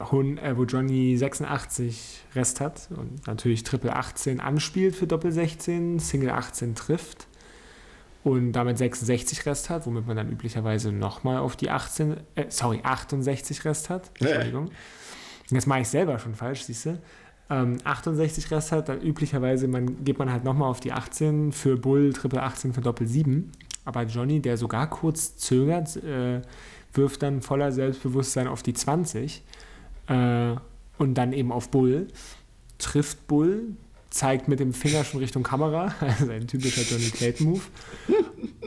[0.00, 6.30] äh, wo Johnny 86 Rest hat und natürlich Triple 18 anspielt für Doppel 16, Single
[6.30, 7.28] 18 trifft
[8.24, 12.80] und damit 66 Rest hat, womit man dann üblicherweise nochmal auf die 18, äh, sorry,
[12.82, 14.10] 68 Rest hat.
[14.18, 14.72] Entschuldigung.
[15.52, 16.98] Das mache ich selber schon falsch, siehst du.
[17.50, 21.76] Ähm, 68 Rest hat, dann üblicherweise man, geht man halt nochmal auf die 18 für
[21.76, 23.50] Bull, Triple 18 für Doppel 7.
[23.84, 26.42] Aber Johnny, der sogar kurz zögert, äh,
[26.94, 29.42] wirft dann voller Selbstbewusstsein auf die 20
[30.06, 30.54] äh,
[30.98, 32.08] und dann eben auf Bull,
[32.78, 33.74] trifft Bull,
[34.10, 37.62] zeigt mit dem Finger schon Richtung Kamera, also ein typischer Johnny Clayton-Move,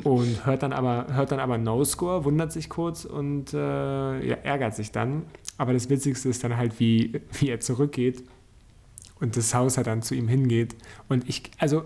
[0.04, 4.76] und hört dann aber, hört dann aber No-Score, wundert sich kurz und äh, ja, ärgert
[4.76, 5.24] sich dann.
[5.58, 8.24] Aber das Witzigste ist dann halt, wie, wie er zurückgeht
[9.24, 10.76] und das Haus halt dann zu ihm hingeht.
[11.08, 11.86] Und ich, also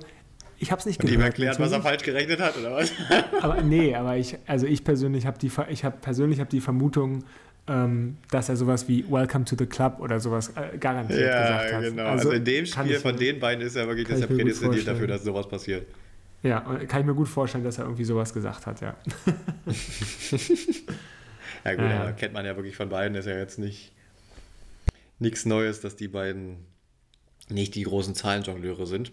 [0.57, 1.21] ich habe es nicht und gehört.
[1.21, 2.91] Ihm erklärt, was er falsch gerechnet hat, oder was?
[3.41, 7.23] aber nee, aber ich, also ich persönlich habe die, ich habe persönlich habe die Vermutung,
[7.67, 11.73] ähm, dass er sowas wie Welcome to the Club oder sowas äh, garantiert ja, gesagt
[11.73, 11.83] hat.
[11.83, 12.03] Genau.
[12.05, 15.05] Also, also in dem Spiel von den beiden ist er wirklich, dass er prädestiniert dafür,
[15.05, 15.85] dass sowas passiert.
[16.41, 18.95] Ja, kann ich mir gut vorstellen, dass er irgendwie sowas gesagt hat, ja.
[21.65, 22.01] ja gut, ja.
[22.01, 23.91] aber kennt man ja wirklich von beiden, ist ja jetzt nicht
[25.19, 26.65] nichts Neues, dass die beiden
[27.49, 29.11] nicht die großen Zahlenjongleure sind.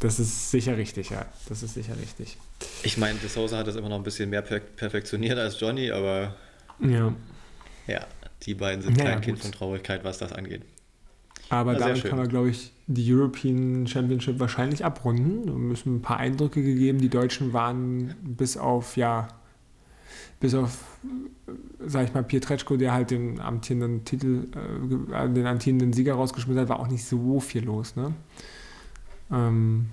[0.00, 1.26] Das ist sicher richtig, ja.
[1.48, 2.36] Das ist sicher richtig.
[2.82, 5.90] Ich meine, De Sousa hat das immer noch ein bisschen mehr per perfektioniert als Johnny,
[5.90, 6.36] aber
[6.80, 7.14] ja,
[7.86, 8.06] ja
[8.42, 10.62] die beiden sind ja, kein Kind von Traurigkeit, was das angeht.
[11.50, 15.44] Aber damit kann man, glaube ich, die European Championship wahrscheinlich abrunden.
[15.44, 16.98] Wir müssen ein paar Eindrücke gegeben.
[16.98, 19.28] Die Deutschen waren bis auf, ja,
[20.42, 20.98] bis auf,
[21.86, 26.68] sag ich mal, Pietreczko, der halt den amtierenden Titel, äh, den amtierenden Sieger rausgeschmissen hat,
[26.68, 28.12] war auch nicht so viel los, ne?
[29.30, 29.86] Ähm,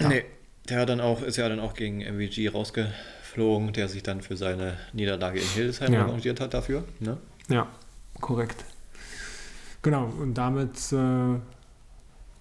[0.00, 0.08] ja.
[0.08, 0.24] Nee,
[0.68, 4.76] der dann auch, ist ja dann auch gegen MVG rausgeflogen, der sich dann für seine
[4.92, 6.02] Niederlage in Hildesheim ja.
[6.04, 6.84] arrangiert hat dafür.
[7.00, 7.18] Ne?
[7.48, 7.66] Ja,
[8.20, 8.64] korrekt.
[9.82, 10.96] Genau, und damit äh,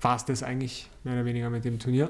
[0.02, 2.10] war es das eigentlich mehr oder weniger mit dem Turnier.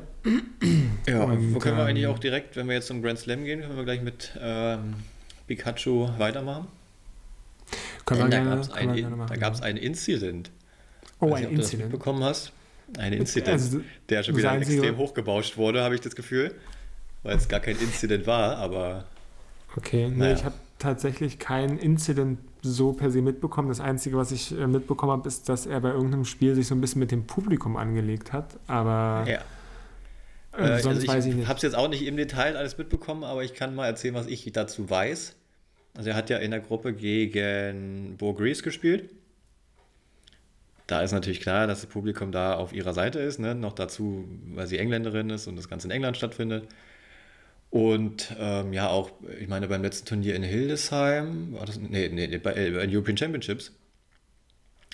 [1.08, 3.44] Ja, und, wo können wir ähm, eigentlich auch direkt, wenn wir jetzt zum Grand Slam
[3.44, 4.94] gehen, können wir gleich mit ähm,
[5.48, 6.68] Pikachu weitermachen?
[8.06, 10.52] Können Denn wir gerne, da gab es ein, ein Incident.
[11.20, 11.94] Oh, ein Incident.
[11.94, 12.52] Du bekommen hast.
[12.98, 16.54] Ein Incident, also, der schon wieder extrem hochgebauscht wurde, habe ich das Gefühl.
[17.24, 19.06] Weil es gar kein Incident war, aber.
[19.78, 20.36] Okay, nee, naja.
[20.36, 23.70] ich habe tatsächlich kein Incident so per se mitbekommen.
[23.70, 26.76] Das Einzige, was ich äh, mitbekommen habe, ist, dass er bei irgendeinem Spiel sich so
[26.76, 28.60] ein bisschen mit dem Publikum angelegt hat.
[28.68, 29.26] Aber.
[29.28, 29.40] Ja.
[30.58, 31.44] Äh, äh sonst also ich weiß ich nicht.
[31.44, 34.14] Ich habe es jetzt auch nicht im Detail alles mitbekommen, aber ich kann mal erzählen,
[34.14, 35.36] was ich dazu weiß.
[35.96, 39.10] Also er hat ja in der Gruppe gegen Bo Grease gespielt
[40.92, 43.40] da ist natürlich klar, dass das Publikum da auf ihrer Seite ist.
[43.40, 43.56] Ne?
[43.56, 46.68] Noch dazu, weil sie Engländerin ist und das Ganze in England stattfindet.
[47.72, 52.38] Und ähm, ja, auch, ich meine, beim letzten Turnier in Hildesheim, war das, nee, nee,
[52.38, 53.72] bei, äh, European Championships,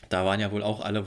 [0.09, 1.05] da waren ja wohl auch alle,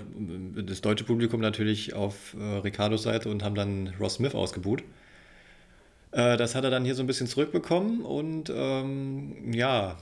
[0.66, 4.82] das deutsche Publikum natürlich auf äh, Ricardos Seite und haben dann Ross Smith ausgebuht.
[6.10, 9.96] Äh, das hat er dann hier so ein bisschen zurückbekommen und ähm, ja,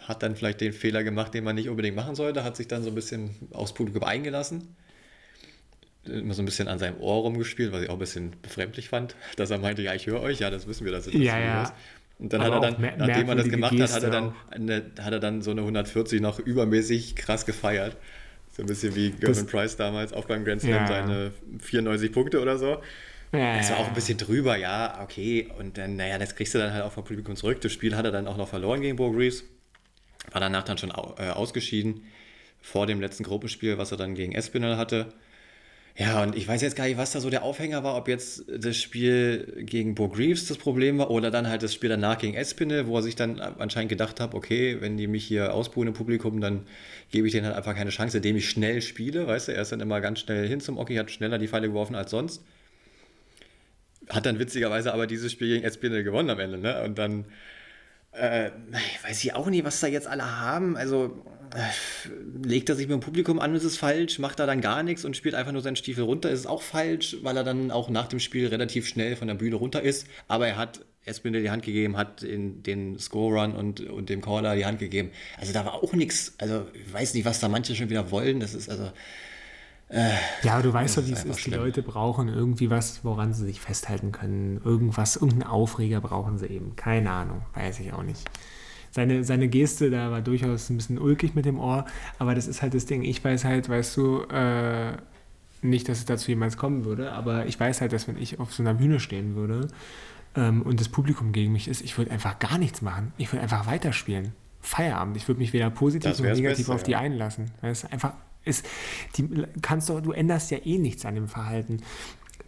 [0.00, 2.82] hat dann vielleicht den Fehler gemacht, den man nicht unbedingt machen sollte, hat sich dann
[2.82, 4.74] so ein bisschen aufs Publikum eingelassen.
[6.08, 9.16] Immer so ein bisschen an seinem Ohr rumgespielt, was ich auch ein bisschen befremdlich fand,
[9.36, 11.38] dass er meinte, ja, ich höre euch, ja, das wissen wir, dass es das ja,
[11.38, 11.62] ja.
[11.64, 11.72] ist.
[12.18, 14.34] Und dann Aber hat er dann, nachdem er das gemacht Geste hat, hat er, dann
[14.50, 17.96] eine, hat er dann so eine 140 noch übermäßig krass gefeiert.
[18.56, 20.86] So ein bisschen wie Gervin Price damals auch beim Grand Slam ja.
[20.86, 22.80] seine 94 Punkte oder so.
[23.32, 25.48] Ja, das war auch ein bisschen drüber, ja, okay.
[25.58, 27.60] Und dann, naja, das kriegst du dann halt auch vom Publikum zurück.
[27.60, 29.44] Das Spiel hat er dann auch noch verloren gegen Bo Greaves.
[30.32, 32.04] War danach dann schon äh, ausgeschieden,
[32.62, 35.12] vor dem letzten Gruppenspiel, was er dann gegen Espinel hatte.
[35.98, 38.44] Ja, und ich weiß jetzt gar nicht, was da so der Aufhänger war, ob jetzt
[38.48, 42.34] das Spiel gegen Bo Greaves das Problem war oder dann halt das Spiel danach gegen
[42.34, 45.94] Espinel, wo er sich dann anscheinend gedacht hat, okay, wenn die mich hier ausbuhen im
[45.94, 46.66] Publikum, dann
[47.10, 49.72] gebe ich denen halt einfach keine Chance, indem ich schnell spiele, weißt du, er ist
[49.72, 52.44] dann immer ganz schnell hin zum Oki, hat schneller die Pfeile geworfen als sonst.
[54.10, 56.82] Hat dann witzigerweise aber dieses Spiel gegen Espinel gewonnen am Ende, ne?
[56.84, 57.24] Und dann
[58.12, 58.50] äh,
[59.02, 60.76] weiß ich auch nicht, was da jetzt alle haben.
[60.76, 61.24] Also
[62.42, 65.04] legt er sich mit dem Publikum an, ist es falsch, macht er dann gar nichts
[65.04, 67.88] und spielt einfach nur seinen Stiefel runter, ist es auch falsch, weil er dann auch
[67.88, 70.06] nach dem Spiel relativ schnell von der Bühne runter ist.
[70.28, 74.56] Aber er hat Espinel die Hand gegeben, hat in den Score-Run und, und dem Caller
[74.56, 75.10] die Hand gegeben.
[75.38, 76.34] Also da war auch nichts.
[76.38, 78.40] Also ich weiß nicht, was da manche schon wieder wollen.
[78.40, 78.90] Das ist also
[79.88, 80.10] äh,
[80.42, 81.40] ja, du weißt doch, wie es ist.
[81.40, 81.54] Schlimm.
[81.54, 84.60] Die Leute brauchen irgendwie was, woran sie sich festhalten können.
[84.64, 86.74] Irgendwas, irgendeinen Aufreger brauchen sie eben.
[86.74, 88.28] Keine Ahnung, weiß ich auch nicht.
[88.96, 91.84] Seine, seine Geste da war durchaus ein bisschen ulkig mit dem Ohr,
[92.18, 93.02] aber das ist halt das Ding.
[93.02, 94.92] Ich weiß halt, weißt du, äh,
[95.60, 98.54] nicht, dass es dazu jemals kommen würde, aber ich weiß halt, dass wenn ich auf
[98.54, 99.68] so einer Bühne stehen würde
[100.34, 103.12] ähm, und das Publikum gegen mich ist, ich würde einfach gar nichts machen.
[103.18, 104.32] Ich würde einfach weiterspielen.
[104.62, 105.18] Feierabend.
[105.18, 107.00] Ich würde mich weder positiv noch negativ Beste, auf die ja.
[107.00, 107.50] einlassen.
[107.60, 108.14] Das ist einfach
[108.46, 108.64] ist,
[109.18, 109.28] die
[109.60, 111.82] kannst du, du änderst ja eh nichts an dem Verhalten.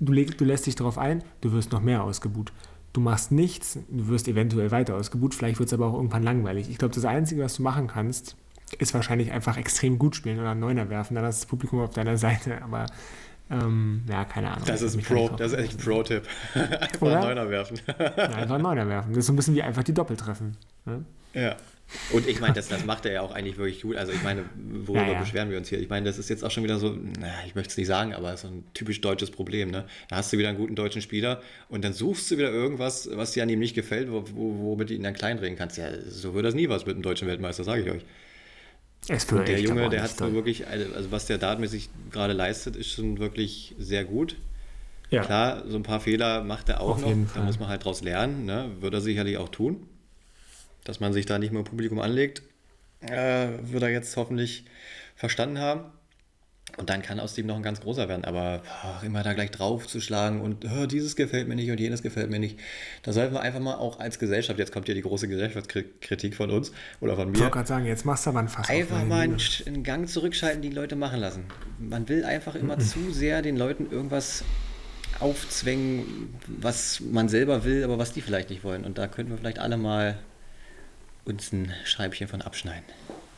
[0.01, 2.55] Du, leg, du lässt dich darauf ein, du wirst noch mehr ausgebucht.
[2.99, 6.69] Du machst nichts, du wirst eventuell weiter ausgebucht, vielleicht wird es aber auch irgendwann langweilig.
[6.69, 8.35] Ich glaube, das Einzige, was du machen kannst,
[8.81, 11.79] ist wahrscheinlich einfach extrem gut spielen oder einen Neuner werfen, dann hast du das Publikum
[11.79, 12.87] auf deiner Seite, aber
[13.53, 14.65] ähm, ja, keine Ahnung.
[14.67, 16.25] Das ist, Pro, das ist echt ein Pro-Tipp.
[16.55, 17.21] einfach oder?
[17.21, 17.79] Neuner werfen.
[17.87, 19.11] ja, einfach Neuner werfen.
[19.11, 20.57] Das ist so ein bisschen wie einfach die Doppeltreffen.
[20.85, 21.05] Ne?
[21.35, 21.55] Ja.
[22.13, 23.97] Und ich meine, das, das macht er ja auch eigentlich wirklich gut.
[23.97, 25.21] Also ich meine, worüber ja, ja.
[25.21, 25.79] beschweren wir uns hier?
[25.81, 28.15] Ich meine, das ist jetzt auch schon wieder so, naja, ich möchte es nicht sagen,
[28.15, 29.71] aber so ein typisch deutsches Problem.
[29.71, 29.87] Ne?
[30.09, 33.33] Da hast du wieder einen guten deutschen Spieler und dann suchst du wieder irgendwas, was
[33.33, 35.79] dir an ihm nicht gefällt, wo, wo, womit du ihn dann kleinreden kannst.
[35.79, 38.03] Ja, so wird das nie was mit einem deutschen Weltmeister, sage ich euch.
[39.47, 43.19] Der Junge, der hat so wirklich, also, also was der dartmäßig gerade leistet, ist schon
[43.19, 44.37] wirklich sehr gut.
[45.09, 45.25] Ja.
[45.25, 47.15] Klar, so ein paar Fehler macht er auch Auf noch.
[47.35, 48.45] Da muss man halt draus lernen.
[48.45, 48.73] Ne?
[48.81, 49.87] Wird er sicherlich auch tun
[50.89, 52.43] dass man sich da nicht mehr im Publikum anlegt,
[53.01, 54.65] äh, wird er jetzt hoffentlich
[55.17, 55.85] verstanden haben.
[56.79, 58.25] Und dann kann aus dem noch ein ganz großer werden.
[58.25, 61.79] Aber ach, immer da gleich drauf zu schlagen und oh, dieses gefällt mir nicht und
[61.79, 62.59] jenes gefällt mir nicht.
[63.03, 66.51] Da sollten wir einfach mal auch als Gesellschaft, jetzt kommt ja die große Gesellschaftskritik von
[66.51, 67.35] uns oder von mir.
[67.35, 70.09] Ich wollte gerade sagen, jetzt machst du aber ein Fass Einfach mal einen, einen, Gang
[70.09, 71.45] zurückschalten, die Leute machen lassen.
[71.79, 72.81] Man will einfach immer mhm.
[72.81, 74.43] zu sehr den Leuten irgendwas
[75.21, 78.85] aufzwängen, was man selber will, aber was die vielleicht nicht wollen.
[78.85, 80.19] Und da könnten wir vielleicht alle mal
[81.29, 82.85] uns ein Scheibchen von abschneiden.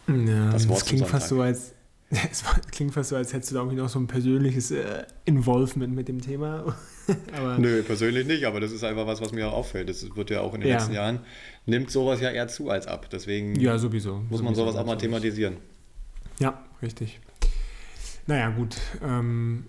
[0.08, 1.74] Ja, das, das klingt fast so, als
[2.30, 5.94] es klingt fast so, als hättest du da irgendwie noch so ein persönliches äh, Involvement
[5.94, 6.76] mit dem Thema.
[7.58, 9.88] Nö, persönlich nicht, aber das ist einfach was, was mir auch auffällt.
[9.88, 10.76] Das wird ja auch in den ja.
[10.76, 11.20] letzten Jahren,
[11.66, 13.08] nimmt sowas ja eher zu als ab.
[13.12, 15.58] Deswegen ja, sowieso, muss sowieso, man sowas auch mal thematisieren.
[16.40, 17.20] Ja, richtig.
[18.26, 18.76] Naja, gut.
[19.02, 19.66] Ähm,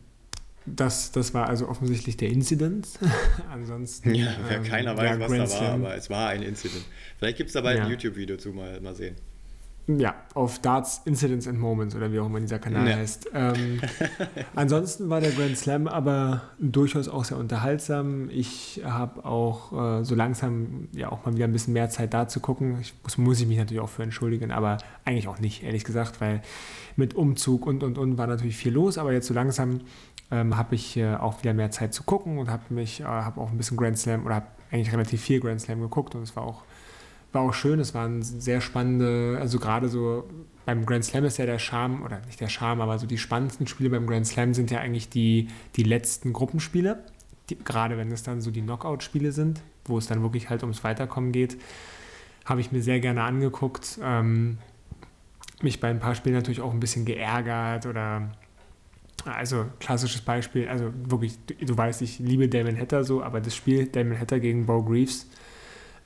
[0.75, 2.87] das, das war also offensichtlich der Incident.
[3.49, 4.13] Ansonsten.
[4.15, 6.85] Ja, ähm, keiner weiß, ja, was da war, aber es war ein Incident.
[7.17, 7.85] Vielleicht gibt es da bald ja.
[7.85, 9.15] ein YouTube-Video zu, mal, mal sehen.
[9.87, 12.95] Ja, auf Darts Incidents and Moments oder wie auch immer dieser Kanal ja.
[12.97, 13.29] heißt.
[13.33, 13.81] Ähm,
[14.55, 18.29] ansonsten war der Grand Slam aber durchaus auch sehr unterhaltsam.
[18.29, 22.27] Ich habe auch äh, so langsam ja auch mal wieder ein bisschen mehr Zeit da
[22.27, 22.77] zu gucken.
[22.79, 26.21] Ich muss, muss ich mich natürlich auch für entschuldigen, aber eigentlich auch nicht, ehrlich gesagt,
[26.21, 26.41] weil
[26.95, 29.81] mit Umzug und und und war natürlich viel los, aber jetzt so langsam
[30.31, 33.41] ähm, habe ich äh, auch wieder mehr Zeit zu gucken und habe mich, äh, habe
[33.41, 36.35] auch ein bisschen Grand Slam oder habe eigentlich relativ viel Grand Slam geguckt und es
[36.35, 36.63] war auch,
[37.33, 37.79] war auch schön.
[37.79, 40.27] Es waren sehr spannende, also gerade so
[40.65, 43.67] beim Grand Slam ist ja der Charme, oder nicht der Charme, aber so die spannendsten
[43.67, 47.03] Spiele beim Grand Slam sind ja eigentlich die, die letzten Gruppenspiele.
[47.49, 50.83] Die, gerade wenn es dann so die Knockout-Spiele sind, wo es dann wirklich halt ums
[50.83, 51.57] Weiterkommen geht,
[52.45, 53.99] habe ich mir sehr gerne angeguckt.
[54.03, 54.57] Ähm,
[55.61, 58.31] mich bei ein paar Spielen natürlich auch ein bisschen geärgert oder
[59.25, 63.55] also klassisches Beispiel, also wirklich, du, du, weißt, ich liebe Damon Hatter so, aber das
[63.55, 65.27] Spiel Damon Hatter gegen Bo Greaves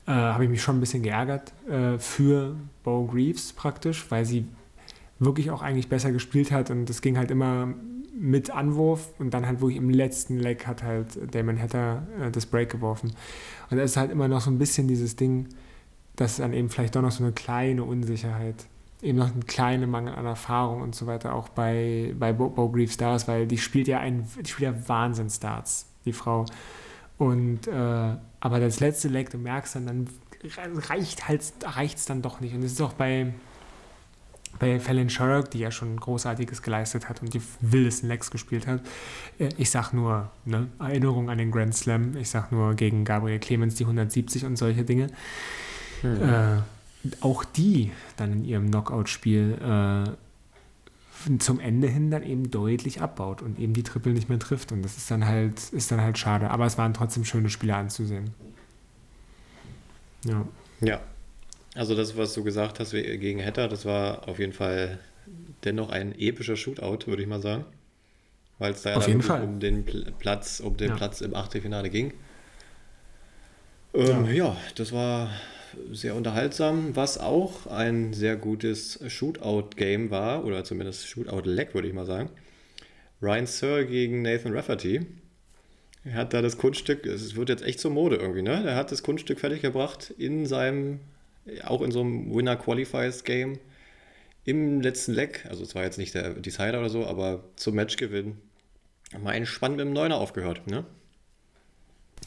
[0.06, 4.46] äh, habe ich mich schon ein bisschen geärgert äh, für Bo Greaves praktisch, weil sie
[5.18, 7.74] wirklich auch eigentlich besser gespielt hat und es ging halt immer
[8.18, 12.46] mit Anwurf und dann halt wirklich im letzten Leg hat halt Damon Hatter äh, das
[12.46, 13.12] Break geworfen.
[13.70, 15.48] Und da ist halt immer noch so ein bisschen dieses Ding,
[16.16, 18.66] dass dann eben vielleicht doch noch so eine kleine Unsicherheit
[19.02, 22.74] eben noch ein kleiner Mangel an Erfahrung und so weiter auch bei, bei Bo, Bo
[22.98, 26.46] da ist, weil die spielt ja ein, die spielt ja Wahnsinnsdarts, die Frau.
[27.18, 30.08] Und äh, aber das letzte Leg, du merkst dann, dann
[30.76, 32.54] reicht halt, reicht es dann doch nicht.
[32.54, 33.32] Und das ist auch bei,
[34.58, 38.80] bei Fallon Sherrock, die ja schon Großartiges geleistet hat und die wildesten Legs gespielt hat.
[39.38, 43.38] Äh, ich sag nur, ne, Erinnerung an den Grand Slam, ich sag nur gegen Gabriel
[43.38, 45.08] Clemens die 170 und solche Dinge.
[46.02, 46.22] Mhm.
[46.22, 46.62] Äh,
[47.20, 50.10] auch die dann in ihrem Knockout-Spiel äh,
[51.38, 54.72] zum Ende hin dann eben deutlich abbaut und eben die Triple nicht mehr trifft.
[54.72, 56.50] Und das ist dann halt, ist dann halt schade.
[56.50, 58.30] Aber es waren trotzdem schöne Spiele anzusehen.
[60.24, 60.46] Ja.
[60.80, 61.00] Ja.
[61.74, 64.98] Also das, was du gesagt hast gegen Hatter, das war auf jeden Fall
[65.64, 67.64] dennoch ein epischer Shootout, würde ich mal sagen.
[68.58, 69.84] Weil es da ja um den
[70.18, 70.96] Platz, um den ja.
[70.96, 72.14] Platz im Achtelfinale ging.
[73.92, 74.32] Ähm, ja.
[74.32, 75.30] ja, das war
[75.92, 82.06] sehr unterhaltsam, was auch ein sehr gutes Shootout-Game war, oder zumindest Shootout-Leg, würde ich mal
[82.06, 82.30] sagen.
[83.22, 85.06] Ryan Sir gegen Nathan Rafferty.
[86.04, 88.62] Er hat da das Kunststück, es wird jetzt echt zur Mode irgendwie, ne?
[88.64, 91.00] Er hat das Kunststück fertiggebracht in seinem,
[91.64, 93.58] auch in so einem Winner Qualifiers Game
[94.44, 98.38] im letzten Leg, also es war jetzt nicht der Decider oder so, aber zum Matchgewinn
[99.20, 100.84] mal entspannt mit dem Neuner aufgehört, ne?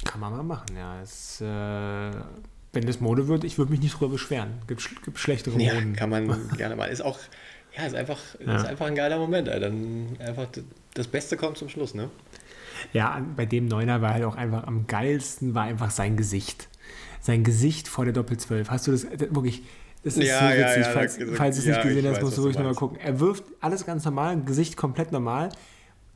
[0.03, 1.01] Kann man mal machen, ja.
[1.01, 2.12] Es äh,
[2.73, 4.49] wenn das Mode wird, ich würde mich nicht drüber beschweren.
[4.67, 5.95] Gibt, gibt schlechtere ja, Moden.
[5.95, 6.86] Kann man gerne mal.
[6.86, 7.19] Ist auch,
[7.75, 8.58] ja, ist einfach, ja.
[8.58, 9.47] ist einfach ein geiler Moment.
[9.47, 9.60] Ey.
[9.60, 10.47] Dann einfach
[10.93, 12.10] das Beste kommt zum Schluss, ne?
[12.93, 16.67] Ja, bei dem Neuner war halt auch einfach am geilsten, war einfach sein Gesicht.
[17.21, 18.69] Sein Gesicht vor der Doppel-12.
[18.69, 19.63] Hast du das wirklich?
[20.03, 20.62] Das ist ja, so witzig.
[20.62, 22.97] Ja, ja, falls, falls du es nicht gesehen hast, musst du ruhig nochmal gucken.
[23.03, 25.49] Er wirft alles ganz normal, Gesicht komplett normal.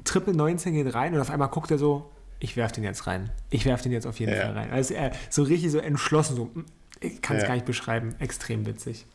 [0.06, 2.10] Triple 19 geht rein und auf einmal guckt er so,
[2.44, 3.30] ich werfe den jetzt rein.
[3.52, 4.42] Ich werfe den jetzt auf jeden ja.
[4.42, 4.72] Fall rein.
[4.72, 6.66] Also er so richtig so entschlossen, so, hm,
[7.00, 7.48] ich kann es ja.
[7.48, 9.06] gar nicht beschreiben, extrem witzig.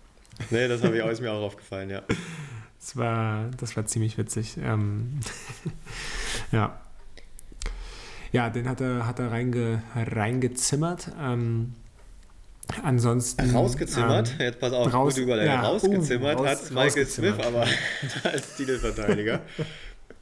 [0.48, 2.02] Nee, das, ich, ist mir auch aufgefallen, ja.
[2.80, 4.56] Das war, das war ziemlich witzig.
[4.56, 5.20] Ähm,
[6.52, 6.80] ja.
[8.32, 11.12] Ja, den hat er, hat er reinge, reingezimmert.
[11.20, 11.74] Ähm,
[12.82, 13.50] ansonsten.
[13.50, 14.36] Rausgezimmert?
[14.38, 15.48] Ähm, Jetzt pass auf, raus, gut überlegt.
[15.48, 17.66] Ja, rausgezimmert uh, raus, hat Michael Smith, aber
[18.22, 19.42] als Titelverteidiger.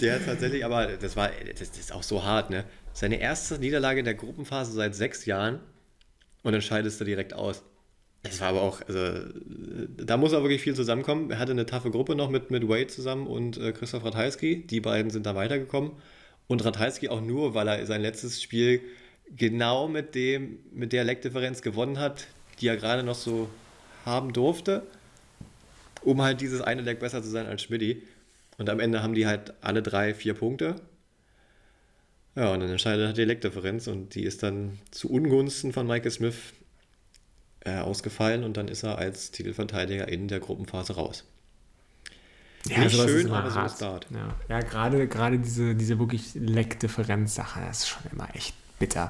[0.01, 2.65] der tatsächlich, aber das war, das, das, ist auch so hart, ne?
[2.97, 5.61] Seine erste Niederlage in der Gruppenphase seit sechs Jahren
[6.43, 7.63] und dann scheidest du direkt aus.
[8.23, 9.21] Das war aber auch, also,
[9.99, 11.31] da muss auch wirklich viel zusammenkommen.
[11.31, 14.67] Er hatte eine taffe Gruppe noch mit, mit Wade zusammen und äh, Christoph Ratajski.
[14.67, 15.93] Die beiden sind da weitergekommen.
[16.47, 18.81] Und Ratajski auch nur, weil er sein letztes Spiel
[19.29, 22.27] genau mit dem, mit der Leckdifferenz gewonnen hat,
[22.63, 23.51] die er gerade noch so
[24.07, 24.87] haben durfte,
[26.01, 28.05] um halt dieses eine Leck besser zu sein als Schmidti.
[28.57, 30.77] Und am Ende haben die halt alle drei vier Punkte.
[32.37, 36.11] Ja, und dann entscheidet halt die Leckdifferenz und die ist dann zu Ungunsten von Michael
[36.11, 36.37] Smith
[37.61, 41.25] äh, ausgefallen und dann ist er als Titelverteidiger in der Gruppenphase raus.
[42.69, 44.07] Ja, Nicht schön, aber so ist Start.
[44.13, 49.09] Ja, ja gerade, gerade diese, diese wirklich Leckdifferenz-Sache, das ist schon immer echt bitter.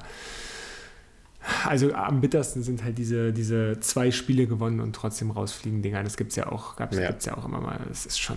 [1.65, 6.03] Also am bittersten sind halt diese, diese zwei Spiele gewonnen und trotzdem rausfliegen Dinger.
[6.03, 7.15] Das gibt es ja auch, gab's, ja.
[7.25, 7.81] ja auch immer mal.
[7.89, 8.37] Das ist schon.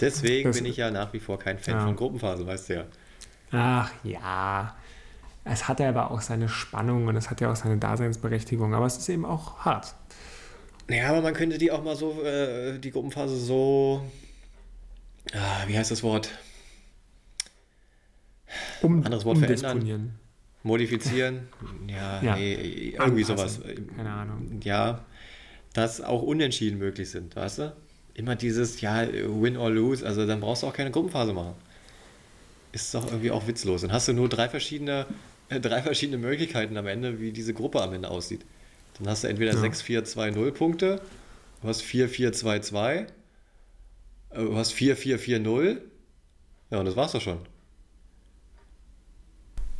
[0.00, 1.84] Deswegen bin ich ja nach wie vor kein Fan ja.
[1.86, 2.84] von Gruppenphase, weißt du ja.
[3.52, 4.74] Ach ja.
[5.44, 8.86] Es hat ja aber auch seine Spannung und es hat ja auch seine Daseinsberechtigung, aber
[8.86, 9.94] es ist eben auch hart.
[10.88, 14.04] Naja, aber man könnte die auch mal so, äh, die Gruppenphase so,
[15.32, 16.30] ah, wie heißt das Wort?
[18.82, 20.18] Um, Anderes Wort verändern.
[20.62, 21.48] Modifizieren?
[21.86, 22.36] Ja, ja.
[22.36, 23.60] nee, irgendwie sowas.
[23.96, 24.60] Keine Ahnung.
[24.64, 25.04] Ja,
[25.72, 27.76] dass auch Unentschieden möglich sind, weißt du?
[28.14, 31.54] Immer dieses, ja, win or lose, also dann brauchst du auch keine Gruppenphase machen.
[32.76, 33.80] Ist doch irgendwie auch witzlos.
[33.80, 35.06] Dann hast du nur drei verschiedene,
[35.48, 38.44] äh, drei verschiedene Möglichkeiten am Ende, wie diese Gruppe am Ende aussieht.
[38.98, 39.60] Dann hast du entweder ja.
[39.62, 41.00] 6-4-2-0 Punkte,
[41.62, 43.06] du hast 4-4-2-2, äh,
[44.34, 45.80] du hast 4-4-4-0.
[46.70, 47.38] Ja, und das war's doch schon.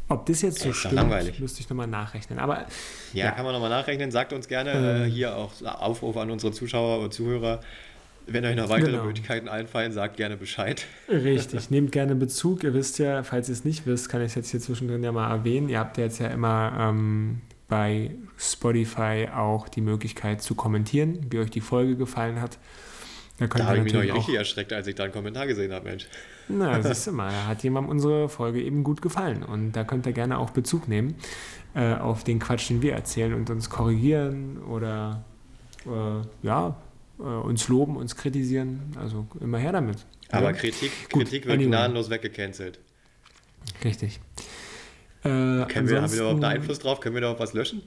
[0.09, 1.39] Ob das jetzt so stimmt, langweilig.
[1.39, 2.39] müsste ich nochmal nachrechnen.
[2.39, 2.67] Aber,
[3.13, 4.11] ja, ja, kann man nochmal nachrechnen.
[4.11, 5.11] Sagt uns gerne äh, ähm.
[5.11, 7.61] hier auch Aufruf an unsere Zuschauer und Zuhörer.
[8.27, 9.05] Wenn euch noch weitere genau.
[9.05, 10.85] Möglichkeiten einfallen, sagt gerne Bescheid.
[11.09, 12.65] Richtig, nehmt gerne Bezug.
[12.65, 15.13] Ihr wisst ja, falls ihr es nicht wisst, kann ich es jetzt hier zwischendrin ja
[15.13, 15.69] mal erwähnen.
[15.69, 21.39] Ihr habt ja jetzt ja immer ähm, bei Spotify auch die Möglichkeit zu kommentieren, wie
[21.39, 22.59] euch die Folge gefallen hat.
[23.39, 25.89] Da, da habe ich mich noch richtig erschreckt, als ich da einen Kommentar gesehen habe,
[25.89, 26.07] Mensch.
[26.49, 29.43] Na, siehst du mal, hat jemandem unsere Folge eben gut gefallen.
[29.43, 31.17] Und da könnt ihr gerne auch Bezug nehmen
[31.75, 35.25] äh, auf den Quatsch, den wir erzählen und uns korrigieren oder
[35.85, 36.77] äh, ja,
[37.19, 38.95] äh, uns loben, uns kritisieren.
[38.99, 39.99] Also immer her damit.
[40.31, 40.53] Aber ja?
[40.53, 42.79] Kritik, Kritik wird gnadenlos weggecancelt.
[43.85, 44.21] Richtig.
[45.23, 47.01] Äh, Können wir, haben wir überhaupt einen Einfluss drauf?
[47.01, 47.83] Können wir da auch was löschen?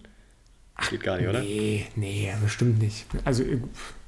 [0.89, 1.41] Geht gar nicht, oder?
[1.41, 3.05] Nee, nee, bestimmt nicht.
[3.25, 3.43] Also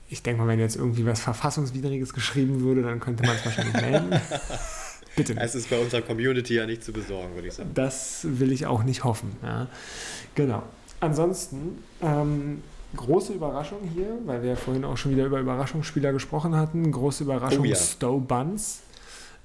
[0.10, 3.74] ich denke mal, wenn jetzt irgendwie was Verfassungswidriges geschrieben würde, dann könnte man es wahrscheinlich
[3.74, 4.10] melden.
[5.16, 5.36] Bitte.
[5.38, 7.72] Es ist bei unserer Community ja nicht zu besorgen, würde ich sagen.
[7.74, 9.36] Das will ich auch nicht hoffen.
[9.44, 9.68] Ja.
[10.36, 10.64] Genau.
[11.02, 12.62] Ansonsten, ähm,
[12.96, 16.92] große Überraschung hier, weil wir ja vorhin auch schon wieder über Überraschungsspieler gesprochen hatten.
[16.92, 17.76] Große Überraschung, oh, ja.
[17.76, 18.82] Stowe Buns.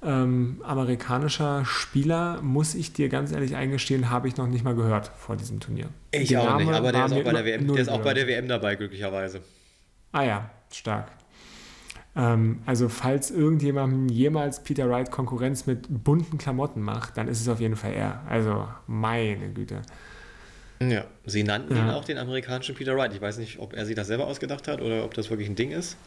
[0.03, 5.11] Ähm, amerikanischer Spieler, muss ich dir ganz ehrlich eingestehen, habe ich noch nicht mal gehört
[5.17, 5.87] vor diesem Turnier.
[6.11, 8.01] Ich Den auch Name nicht, aber der ist auch, bei der, WM, der ist auch
[8.03, 9.41] bei der WM dabei, glücklicherweise.
[10.11, 11.11] Ah ja, stark.
[12.15, 17.47] Ähm, also falls irgendjemandem jemals Peter Wright Konkurrenz mit bunten Klamotten macht, dann ist es
[17.47, 18.21] auf jeden Fall er.
[18.29, 19.81] Also meine Güte.
[20.79, 21.83] Ja, sie nannten ja.
[21.83, 23.13] ihn auch den amerikanischen Peter Wright.
[23.13, 25.55] Ich weiß nicht, ob er sich das selber ausgedacht hat oder ob das wirklich ein
[25.55, 25.97] Ding ist.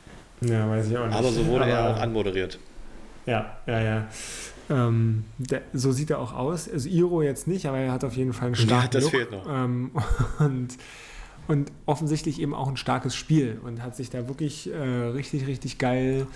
[0.41, 1.17] Ja, weiß ich auch nicht.
[1.17, 2.59] Aber so wurde Aber, er auch anmoderiert.
[3.27, 4.09] Ja, ja, ja.
[4.71, 6.71] Ähm, der, so sieht er auch aus.
[6.71, 9.11] Also Iro jetzt nicht, aber er hat auf jeden Fall einen starken Ja, das Look.
[9.11, 9.47] fehlt noch.
[9.49, 9.91] Ähm,
[10.39, 10.79] und
[11.51, 15.79] und offensichtlich eben auch ein starkes Spiel und hat sich da wirklich äh, richtig, richtig
[15.79, 16.29] geil,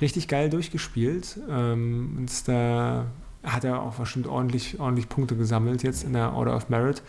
[0.00, 1.38] richtig geil durchgespielt.
[1.50, 3.06] Ähm, und da
[3.42, 7.02] hat er auch bestimmt ordentlich, ordentlich Punkte gesammelt jetzt in der Order of Merit.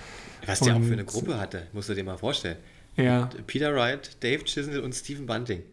[0.46, 2.58] Was der auch für eine Gruppe hatte, musst du dir mal vorstellen.
[2.98, 3.30] Ja.
[3.48, 5.64] Peter Wright, Dave Chisnell und Stephen Bunting.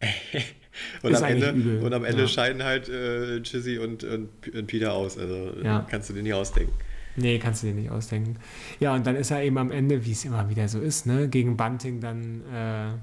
[1.02, 2.28] und, am Ende, und, am Ende, ja.
[2.28, 5.16] scheiden halt äh, Chizzy und, und, und, Peter aus.
[5.16, 5.86] Also ja.
[5.88, 6.72] kannst du dir nicht ausdenken.
[7.14, 8.36] Nee, kannst du dir nicht ausdenken.
[8.80, 11.28] Ja, und dann ist er eben am Ende, wie es immer wieder so ist, ne,
[11.28, 12.42] gegen Bunting dann.
[12.52, 12.94] Äh,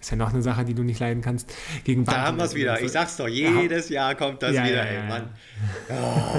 [0.00, 1.52] ist ja noch eine Sache, die du nicht leiden kannst.
[1.82, 2.20] Gegen Bunting.
[2.20, 2.76] Da haben wir es wieder.
[2.76, 4.02] So, ich sag's doch, jedes ja.
[4.02, 5.30] Jahr kommt das wieder, ey, Mann.
[5.90, 6.32] Oh.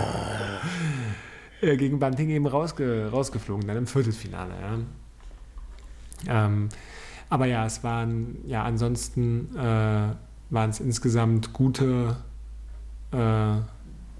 [1.62, 6.46] gegen Bunting eben rausge rausgeflogen, dann im Viertelfinale, ja.
[6.46, 6.70] Ähm,
[7.30, 9.60] aber ja, es waren, ja, ansonsten äh,
[10.50, 12.18] waren es insgesamt gute,
[13.12, 13.18] äh,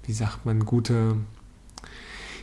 [0.06, 1.16] wie sagt man, gute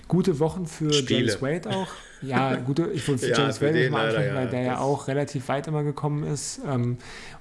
[0.08, 1.20] gute Wochen für Spiele.
[1.20, 1.88] James Wade auch.
[2.22, 5.68] Ja, gut, ich wollte ja, James Wade mal ansprechen, weil der ja auch relativ weit
[5.68, 6.62] immer gekommen ist.
[6.66, 6.98] Ähm,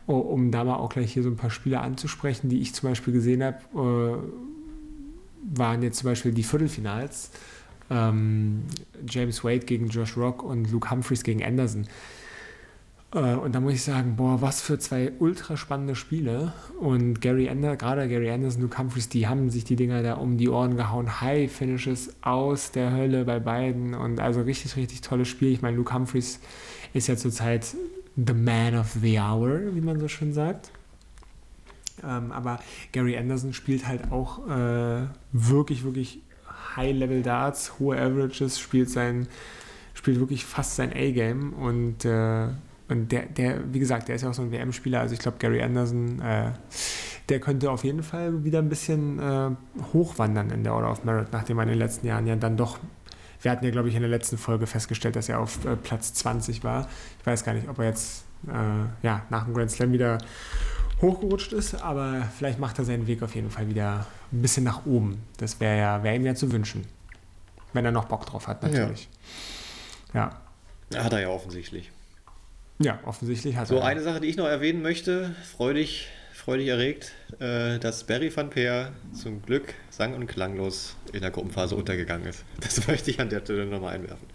[0.07, 3.13] um da mal auch gleich hier so ein paar Spiele anzusprechen, die ich zum Beispiel
[3.13, 4.56] gesehen habe, äh,
[5.55, 7.31] waren jetzt zum Beispiel die Viertelfinals.
[7.89, 8.65] Ähm,
[9.09, 11.87] James Wade gegen Josh Rock und Luke Humphreys gegen Anderson.
[13.15, 16.53] Äh, und da muss ich sagen, boah, was für zwei ultra spannende Spiele.
[16.81, 20.37] Und Gary Anderson, gerade Gary Anderson, Luke Humphreys, die haben sich die Dinger da um
[20.37, 21.21] die Ohren gehauen.
[21.21, 23.95] High Finishes aus der Hölle bei beiden.
[23.95, 25.53] Und also richtig, richtig tolles Spiel.
[25.53, 26.41] Ich meine, Luke Humphreys
[26.93, 27.77] ist ja zurzeit
[28.17, 30.73] the man of the hour, wie man so schön sagt.
[32.05, 32.59] Ähm, aber
[32.93, 36.23] Gary Anderson spielt halt auch äh, wirklich, wirklich
[36.77, 39.29] High-Level Darts, hohe Averages, spielt sein,
[39.95, 42.49] spielt wirklich fast sein A-Game und äh,
[42.89, 45.01] und der, der, wie gesagt, der ist ja auch so ein WM-Spieler.
[45.01, 46.53] Also ich glaube, Gary Anderson, äh,
[47.29, 49.51] der könnte auf jeden Fall wieder ein bisschen äh,
[49.93, 52.79] hochwandern in der Order of Merit, nachdem er in den letzten Jahren ja dann doch,
[53.43, 56.15] wir hatten ja, glaube ich, in der letzten Folge festgestellt, dass er auf äh, Platz
[56.15, 56.89] 20 war.
[57.19, 60.19] Ich weiß gar nicht, ob er jetzt äh, ja, nach dem Grand Slam wieder
[61.01, 64.87] hochgerutscht ist, aber vielleicht macht er seinen Weg auf jeden Fall wieder ein bisschen nach
[64.87, 65.23] oben.
[65.39, 66.87] Das wäre ja, wär ihm ja zu wünschen.
[67.73, 69.09] Wenn er noch Bock drauf hat, natürlich.
[70.15, 70.41] Ja.
[70.93, 71.05] ja.
[71.05, 71.91] Hat er ja offensichtlich.
[72.79, 73.81] Ja, offensichtlich hat so, er.
[73.81, 78.51] So, eine Sache, die ich noch erwähnen möchte, freudig, freudig erregt, äh, dass Barry van
[78.51, 82.45] Peer zum Glück sang- und klanglos in der Gruppenphase untergegangen ist.
[82.61, 84.27] Das möchte ich an der Stelle nochmal einwerfen.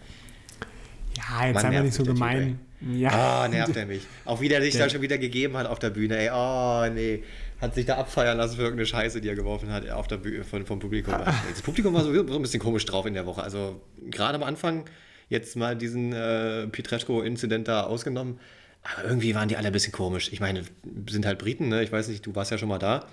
[1.18, 2.60] Ja, jetzt sei mal nicht so gemein.
[2.82, 3.44] Ja.
[3.44, 4.04] Ah, nervt er mich.
[4.26, 6.18] Auch wie der sich da schon wieder gegeben hat auf der Bühne.
[6.18, 7.24] Ey, oh, nee.
[7.60, 10.44] Hat sich da abfeiern lassen für irgendeine Scheiße, die er geworfen hat auf der Bühne
[10.44, 11.14] von, vom Publikum.
[11.14, 11.34] Ah.
[11.50, 13.44] Das Publikum war sowieso ein bisschen komisch drauf in der Woche.
[13.44, 14.86] Also gerade am Anfang
[15.30, 18.40] jetzt mal diesen äh, Pietreczko-Inzident da ausgenommen.
[18.84, 20.34] Aber irgendwie waren die alle ein bisschen komisch.
[20.34, 20.64] Ich meine,
[21.08, 21.84] sind halt Briten, ne?
[21.84, 23.08] Ich weiß nicht, du warst ja schon mal da.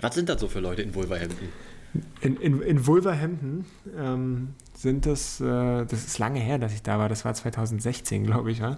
[0.00, 1.48] Was sind das so für Leute in Wolverhampton?
[2.20, 3.64] In, in, in Wolverhampton
[3.96, 5.44] ähm, sind das, äh,
[5.84, 8.74] das ist lange her, dass ich da war, das war 2016, glaube ich, ja.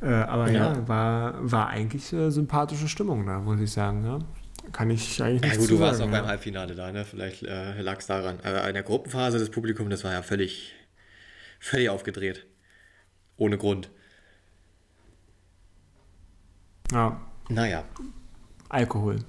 [0.00, 4.18] Äh, aber ja, ja, war, war eigentlich äh, sympathische Stimmung da, muss ich sagen, ja.
[4.72, 7.04] Kann ich eigentlich nicht Ja gut, du warst sagen, auch beim Halbfinale da, ne?
[7.04, 8.40] Vielleicht äh, lag es daran.
[8.42, 10.74] Aber in der Gruppenphase des Publikums, das war ja völlig,
[11.60, 12.46] völlig aufgedreht.
[13.36, 13.90] Ohne Grund.
[16.90, 17.20] Ja.
[17.48, 17.84] Naja.
[18.68, 19.20] Alkohol.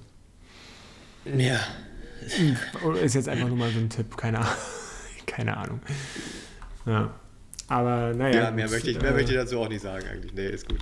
[1.24, 1.60] Ja.
[3.02, 4.52] Ist jetzt einfach nur mal so ein Tipp, keine Ahnung.
[5.26, 5.80] keine Ahnung.
[6.86, 7.14] Ja.
[7.68, 8.44] Aber naja.
[8.44, 10.32] Ja, mehr, möchte ich, mehr äh, möchte ich dazu auch nicht sagen eigentlich.
[10.32, 10.78] Nee, ist gut.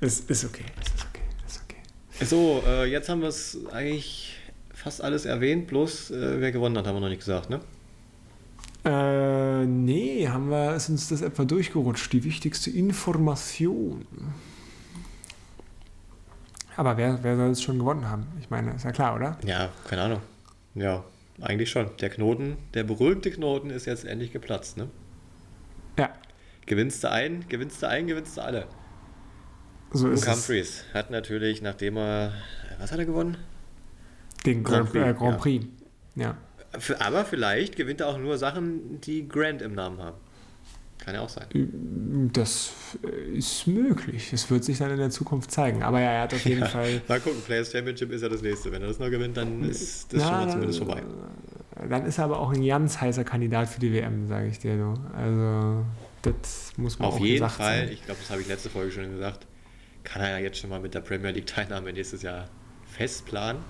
[0.00, 0.64] Ist, ist okay.
[0.82, 1.22] Ist okay.
[1.46, 2.24] Ist okay.
[2.24, 4.36] So, äh, jetzt haben wir es eigentlich
[4.74, 7.60] fast alles erwähnt, bloß äh, wer gewonnen hat, haben wir noch nicht gesagt, ne?
[8.84, 14.06] Äh, nee, haben wir, ist uns das etwa durchgerutscht, die wichtigste Information.
[16.76, 18.26] Aber wer, wer soll es schon gewonnen haben?
[18.40, 19.38] Ich meine, ist ja klar, oder?
[19.44, 20.20] Ja, keine Ahnung.
[20.76, 21.04] Ja,
[21.40, 21.90] eigentlich schon.
[22.00, 24.88] Der Knoten, der berühmte Knoten ist jetzt endlich geplatzt, ne?
[25.98, 26.12] Ja.
[26.66, 28.66] Gewinnst du einen, gewinnst du einen, gewinnst du alle.
[29.92, 32.34] So Luke Humphreys hat natürlich, nachdem er,
[32.78, 33.38] was hat er gewonnen?
[34.44, 35.06] Den Grand, Grand Prix.
[35.06, 35.66] Äh, Grand Prix.
[36.14, 36.36] ja.
[36.98, 40.18] Aber vielleicht gewinnt er auch nur Sachen, die Grand im Namen haben.
[41.06, 41.46] Kann ja auch sein.
[42.32, 42.72] Das
[43.32, 44.32] ist möglich.
[44.32, 45.84] Es wird sich dann in der Zukunft zeigen.
[45.84, 47.00] Aber ja, er hat auf jeden ja, Fall.
[47.06, 48.72] Mal gucken, Players Championship ist ja das nächste.
[48.72, 51.02] Wenn er das noch gewinnt, dann ist das Na, schon mal zumindest vorbei.
[51.88, 54.74] Dann ist er aber auch ein ganz heißer Kandidat für die WM, sage ich dir.
[54.74, 54.98] nur.
[55.14, 55.84] Also,
[56.22, 57.82] das muss man auf auch jeden Fall.
[57.82, 57.92] Sein.
[57.92, 59.46] Ich glaube, das habe ich letzte Folge schon gesagt.
[60.02, 62.48] Kann er ja jetzt schon mal mit der Premier League Teilnahme nächstes Jahr
[62.84, 63.62] festplanen.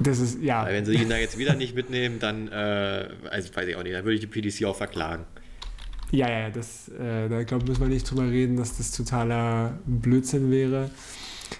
[0.00, 0.64] Das ist, ja.
[0.64, 3.82] Weil wenn sie ihn da jetzt wieder nicht mitnehmen, dann, äh, also weiß ich auch
[3.82, 5.26] nicht, dann würde ich die PDC auch verklagen.
[6.12, 10.50] Ja, ja, das, äh, da glaube müssen wir nicht drüber reden, dass das totaler Blödsinn
[10.50, 10.90] wäre.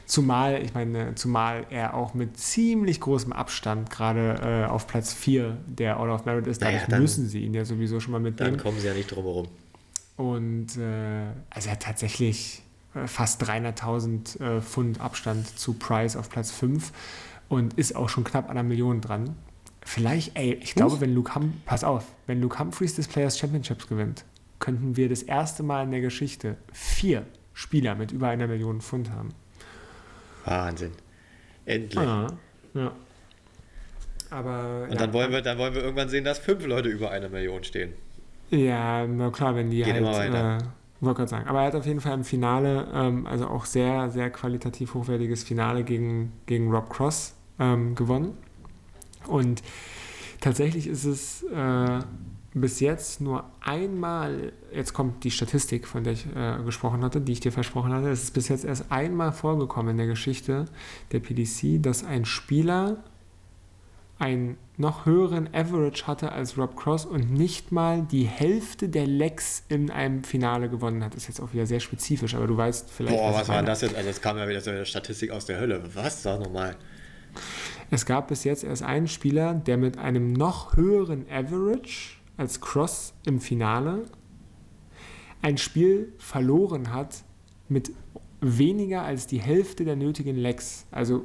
[0.04, 5.56] Zumal, ich meine, zumal er auch mit ziemlich großem Abstand gerade äh, auf Platz 4
[5.66, 6.60] der Order of Merit ist.
[6.60, 8.52] Dadurch naja, dann, müssen sie ihn ja sowieso schon mal mitnehmen.
[8.52, 9.48] Dann kommen sie ja nicht drum herum.
[10.16, 12.62] Und äh, also er hat tatsächlich
[12.94, 16.92] äh, fast 300.000 äh, Pfund Abstand zu Price auf Platz 5
[17.48, 19.34] und ist auch schon knapp an einer Million dran.
[19.84, 23.88] Vielleicht, ey, ich glaube, wenn Luke Hum pass auf, wenn Luke Humphreys das Players Championships
[23.88, 24.24] gewinnt,
[24.62, 29.10] könnten wir das erste Mal in der Geschichte vier Spieler mit über einer Million Pfund
[29.10, 29.30] haben.
[30.44, 30.92] Wahnsinn.
[31.66, 31.98] Endlich.
[31.98, 32.28] Ah,
[32.72, 32.92] ja.
[34.30, 37.10] Aber, Und ja, dann, wollen wir, dann wollen wir irgendwann sehen, dass fünf Leute über
[37.10, 37.92] einer Million stehen.
[38.50, 40.62] Ja, na klar, wenn die Geht halt.
[40.62, 40.64] Äh,
[41.00, 41.48] wollte gerade sagen.
[41.48, 45.42] Aber er hat auf jeden Fall im Finale, ähm, also auch sehr, sehr qualitativ hochwertiges
[45.42, 48.38] Finale gegen, gegen Rob Cross ähm, gewonnen.
[49.26, 49.62] Und
[50.40, 51.98] tatsächlich ist es äh,
[52.54, 57.32] bis jetzt nur einmal, jetzt kommt die Statistik, von der ich äh, gesprochen hatte, die
[57.32, 60.66] ich dir versprochen hatte, es ist bis jetzt erst einmal vorgekommen in der Geschichte
[61.12, 63.02] der PDC, dass ein Spieler
[64.18, 69.64] ein noch höheren Average hatte als Rob Cross und nicht mal die Hälfte der Lecks
[69.68, 71.14] in einem Finale gewonnen hat.
[71.14, 73.16] Das ist jetzt auch wieder sehr spezifisch, aber du weißt vielleicht.
[73.16, 73.96] Boah, was, was war denn das jetzt?
[73.96, 75.82] Also, es kam ja wieder so eine Statistik aus der Hölle.
[75.94, 76.22] Was?
[76.22, 76.76] Sag nochmal.
[77.90, 83.14] Es gab bis jetzt erst einen Spieler, der mit einem noch höheren Average als Cross
[83.24, 84.02] im Finale
[85.42, 87.22] ein Spiel verloren hat
[87.68, 87.92] mit
[88.40, 90.84] weniger als die Hälfte der nötigen Lecks.
[90.90, 91.24] Also.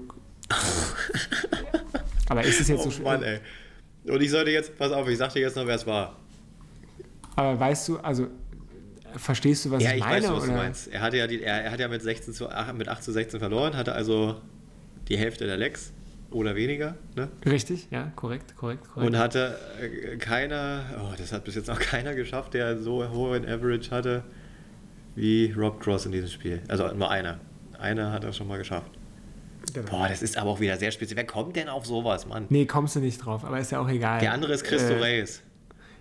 [2.30, 3.39] aber ist es jetzt oh, so Mann, ey.
[4.05, 6.15] Und ich sollte jetzt, pass auf, ich sag dir jetzt noch, wer es war.
[7.36, 8.28] Aber weißt du, also
[9.15, 10.13] verstehst du, was ja, ich, ich meine?
[10.13, 10.88] Ja, ich weiß, was du meinst.
[10.88, 13.39] Er hatte ja, die, er, er hat ja mit, 16 zu, mit 8 zu 16
[13.39, 14.39] verloren, hatte also
[15.07, 15.93] die Hälfte der Lecks
[16.32, 16.95] oder weniger.
[17.15, 17.30] Ne?
[17.45, 19.07] Richtig, ja, korrekt, korrekt, korrekt.
[19.07, 23.45] Und hatte äh, keiner, oh, das hat bis jetzt noch keiner geschafft, der so hohen
[23.47, 24.23] Average hatte
[25.15, 26.61] wie Rob Cross in diesem Spiel.
[26.67, 27.39] Also nur einer.
[27.80, 28.91] Einer hat das schon mal geschafft.
[29.73, 29.89] Genau.
[29.89, 31.17] Boah, das ist aber auch wieder sehr speziell.
[31.17, 32.45] Wer kommt denn auf sowas, Mann?
[32.49, 34.19] Nee, kommst du nicht drauf, aber ist ja auch egal.
[34.19, 35.41] Der andere ist Christo äh, Reyes.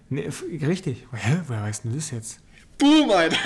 [0.08, 0.28] Nee,
[0.62, 1.04] richtig.
[1.12, 1.38] Hä?
[1.46, 2.40] Woher weißt du das jetzt?
[2.78, 3.36] Boom, Alter!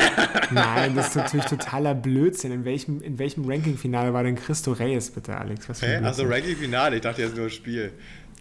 [0.51, 2.51] Nein, das ist natürlich totaler Blödsinn.
[2.51, 5.68] In welchem, in welchem Ranking-Finale war denn Christo Reyes, bitte, Alex?
[5.68, 5.97] Was Hä?
[5.99, 6.97] Also Ranking-Finale?
[6.97, 7.93] Ich dachte jetzt nur Spiel.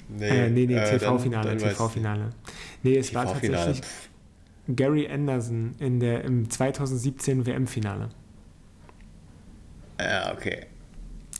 [0.08, 1.58] Nee, äh, nee, nee äh, TV-Finale.
[1.58, 2.30] TV-Finale.
[2.82, 3.82] Nee, es war tatsächlich
[4.76, 8.10] Gary Anderson in der, im 2017 WM-Finale.
[10.00, 10.66] Ja, okay.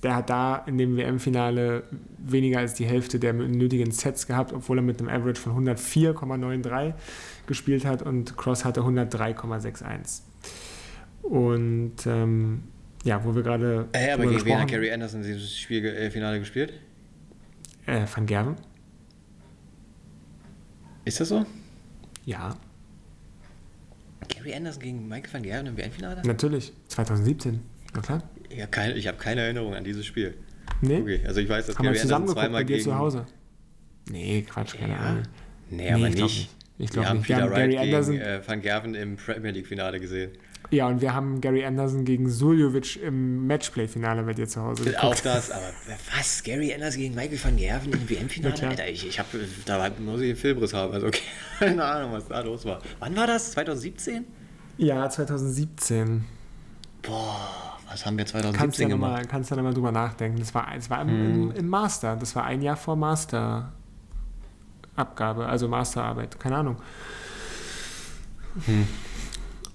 [0.04, 1.84] Der hat da in dem WM-Finale
[2.18, 6.94] weniger als die Hälfte der nötigen Sets gehabt, obwohl er mit einem Average von 104,93
[7.48, 10.22] gespielt hat und Cross hatte 103,61.
[11.24, 12.64] Und ähm,
[13.04, 13.88] ja, wo wir gerade.
[13.92, 16.74] Äh, aber gegen wen hat Gary Anderson dieses Spiel, äh, Finale gespielt?
[17.86, 18.56] Äh, Van Gerven.
[21.06, 21.46] Ist das so?
[22.26, 22.56] Ja.
[24.28, 26.22] Gary Anderson gegen Michael van Gerven im WM-Finale?
[26.26, 27.60] Natürlich, 2017.
[27.94, 28.24] Na klar.
[28.56, 30.36] Ja, keine, ich habe keine Erinnerung an dieses Spiel.
[30.82, 31.02] Nee.
[31.02, 32.90] Okay, also ich weiß, dass Haben Gary Anderson zweimal bei dir gegen...
[32.90, 33.26] zu Hause.
[34.10, 35.00] Nee, Quatsch, keine ja.
[35.00, 35.24] Ahnung.
[35.70, 36.50] Nee, aber nee, nicht.
[36.78, 37.30] Ich glaube nicht.
[37.30, 40.32] Wir haben Gary Wright Anderson gegen äh, Van Gerven im Premier League-Finale gesehen.
[40.72, 45.04] Ja, und wir haben Gary Anderson gegen Suljovic im Matchplay-Finale bei dir zu Hause geguckt.
[45.04, 45.72] Auch das, aber
[46.16, 46.44] was?
[46.44, 48.68] Gary Anderson gegen Michael van Gerven im WM-Finale?
[48.68, 49.30] Alter, ich, ich habe,
[49.66, 51.22] da muss ich einen Filmriss haben, also okay.
[51.60, 52.82] keine Ahnung, was da los war.
[53.00, 53.52] Wann war das?
[53.52, 54.26] 2017?
[54.78, 56.24] Ja, 2017.
[57.02, 59.12] Boah, was haben wir 2017 kannst gemacht?
[59.12, 60.40] Mal, kannst du da mal drüber nachdenken.
[60.40, 61.52] Das war, das war im, hm.
[61.52, 62.16] im, im Master.
[62.16, 63.74] Das war ein Jahr vor Masterabgabe,
[65.48, 66.40] also Masterarbeit.
[66.40, 66.78] Keine Ahnung.
[68.66, 68.88] Hm.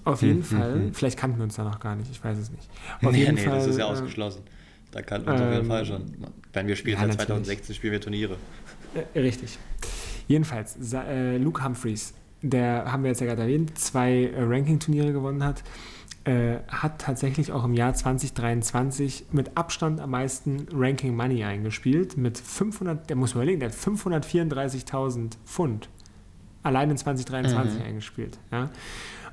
[0.03, 2.23] Auf jeden hm, hm Fall, hm, vielleicht kannten wir uns da noch gar nicht, ich
[2.23, 2.69] weiß es nicht.
[3.01, 4.43] Auf nee, jeden nee, Fall, das ist ja äh, ausgeschlossen.
[4.91, 6.03] Da kannten wir uns ähm, auf jeden ähm, Fall schon.
[6.53, 8.37] Wenn wir spielen ja, seit 2016 spielen wir Turniere.
[8.93, 9.57] Äh, richtig.
[10.27, 12.13] Jedenfalls, äh, Luke Humphreys
[12.49, 15.63] der haben wir jetzt ja gerade erwähnt, zwei Ranking-Turniere gewonnen hat,
[16.25, 22.17] äh, hat tatsächlich auch im Jahr 2023 mit Abstand am meisten Ranking Money eingespielt.
[22.17, 25.89] Mit 500, der muss man überlegen, der hat 534.000 Pfund
[26.63, 27.85] allein in 2023 mhm.
[27.85, 28.39] eingespielt.
[28.51, 28.69] Ja?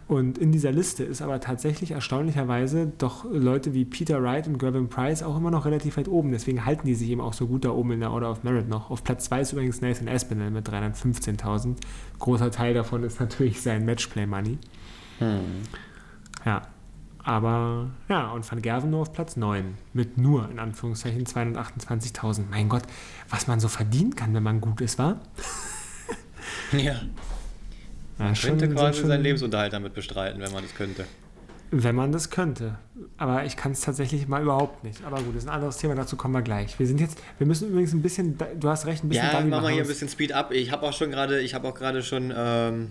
[0.06, 4.88] Und in dieser Liste ist aber tatsächlich erstaunlicherweise doch Leute wie Peter Wright und Gavin
[4.88, 6.32] Price auch immer noch relativ weit oben.
[6.32, 8.68] Deswegen halten die sich eben auch so gut da oben in der Order of Merit
[8.68, 8.90] noch.
[8.90, 11.76] Auf Platz 2 ist übrigens Nathan Aspinall mit 315.000.
[12.18, 14.58] Großer Teil davon ist natürlich sein Matchplay-Money.
[15.20, 15.40] Hm.
[16.44, 16.62] Ja,
[17.24, 22.44] aber ja, und Van Gerven nur auf Platz 9 mit nur in Anführungszeichen 228.000.
[22.50, 22.82] Mein Gott,
[23.28, 25.20] was man so verdienen kann, wenn man gut ist, war?
[26.72, 27.00] ja.
[28.18, 31.04] Man ja, könnte quasi schon, seinen Lebensunterhalt damit bestreiten, wenn man das könnte.
[31.70, 32.78] Wenn man das könnte.
[33.16, 35.02] Aber ich kann es tatsächlich mal überhaupt nicht.
[35.04, 36.78] Aber gut, das ist ein anderes Thema, dazu kommen wir gleich.
[36.78, 39.26] Wir sind jetzt, wir müssen übrigens ein bisschen, du hast recht, ein bisschen.
[39.26, 40.52] Ja, machen wir hier ein bisschen Speed up.
[40.52, 42.88] Ich habe auch schon gerade, ich habe auch gerade schon ähm,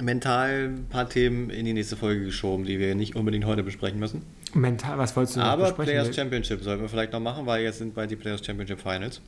[0.00, 3.98] mental ein paar Themen in die nächste Folge geschoben, die wir nicht unbedingt heute besprechen
[3.98, 4.22] müssen.
[4.54, 5.92] Mental, was wolltest du noch Aber besprechen?
[5.92, 9.20] Players Championship sollten wir vielleicht noch machen, weil jetzt sind bald die Players Championship Finals.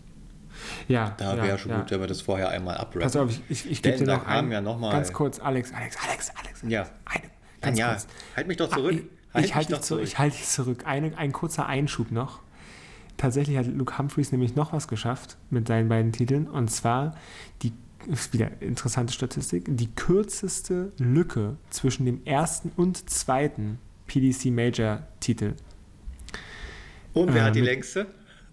[0.89, 1.15] Ja.
[1.17, 1.79] Da wäre ja, schon ja.
[1.79, 3.03] gut, wenn wir das vorher einmal abrappen.
[3.03, 5.73] Pass auf, ich, ich, ich gebe dir noch ein, ja noch mal ganz kurz, Alex,
[5.73, 6.63] Alex, Alex, Alex.
[6.67, 6.89] Ja.
[7.05, 7.25] Eine,
[7.61, 8.07] ganz ja, kurz.
[8.37, 9.03] halt mich doch zurück.
[9.33, 10.03] Ah, ich, ich halte dich zurück.
[10.05, 10.83] Ich halte dich zurück.
[10.85, 12.41] Eine, ein kurzer Einschub noch.
[13.17, 17.17] Tatsächlich hat Luke Humphreys nämlich noch was geschafft mit seinen beiden Titeln und zwar
[17.63, 17.73] die
[18.07, 25.55] ist wieder interessante Statistik, die kürzeste Lücke zwischen dem ersten und zweiten PDC Major Titel.
[27.13, 28.07] Und wer äh, hat die längste?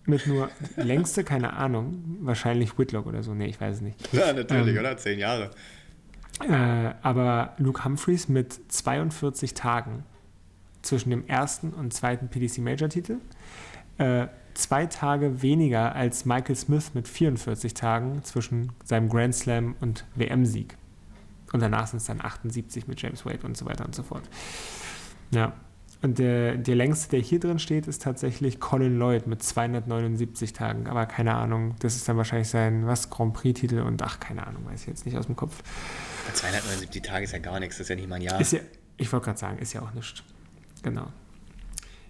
[0.10, 4.14] mit nur längste, keine Ahnung, wahrscheinlich Whitlock oder so, nee, ich weiß es nicht.
[4.14, 4.98] Ja, natürlich, ähm, oder?
[4.98, 5.52] Zehn Jahre.
[6.48, 10.04] Äh, aber Luke Humphreys mit 42 Tagen
[10.82, 13.18] zwischen dem ersten und zweiten PDC Major Titel.
[13.98, 14.28] Äh,
[14.60, 20.78] zwei Tage weniger als Michael Smith mit 44 Tagen zwischen seinem Grand Slam und WM-Sieg.
[21.52, 24.24] Und danach sind es dann 78 mit James Wade und so weiter und so fort.
[25.32, 25.54] Ja,
[26.02, 30.88] Und der, der längste, der hier drin steht, ist tatsächlich Colin Lloyd mit 279 Tagen.
[30.88, 34.66] Aber keine Ahnung, das ist dann wahrscheinlich sein, was, Grand Prix-Titel und ach, keine Ahnung,
[34.66, 35.62] weiß ich jetzt nicht aus dem Kopf.
[36.34, 38.40] 279 Tage ist ja gar nichts, das ist ja nicht mal ein Jahr.
[38.40, 38.60] Ist ja,
[38.98, 40.24] ich wollte gerade sagen, ist ja auch nichts.
[40.84, 41.08] Genau.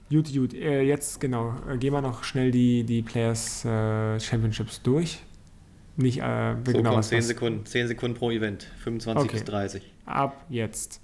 [0.09, 0.53] Gut, gut.
[0.53, 5.19] Äh, jetzt, genau, äh, gehen wir noch schnell die, die Players äh, Championships durch.
[5.97, 9.37] Nicht, äh, so, genau, komm, 10 Sekunden, 10 Sekunden pro Event, 25 okay.
[9.37, 9.91] bis 30.
[10.05, 11.01] Ab jetzt.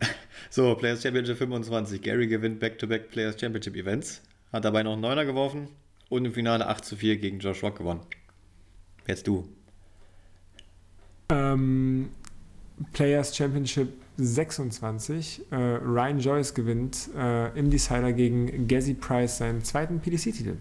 [0.48, 2.00] So, Players Championship 25.
[2.00, 4.22] Gary gewinnt Back-to-Back -back Players Championship Events.
[4.52, 5.68] Hat dabei noch einen Neuner geworfen
[6.08, 8.00] und im Finale 8 zu 4 gegen Josh Rock gewonnen.
[9.08, 9.48] Jetzt du.
[11.30, 12.10] Ähm,
[12.92, 15.42] Players Championship 26.
[15.50, 20.56] Äh, Ryan Joyce gewinnt äh, im Decider gegen Gazzy Price seinen zweiten PDC-Titel.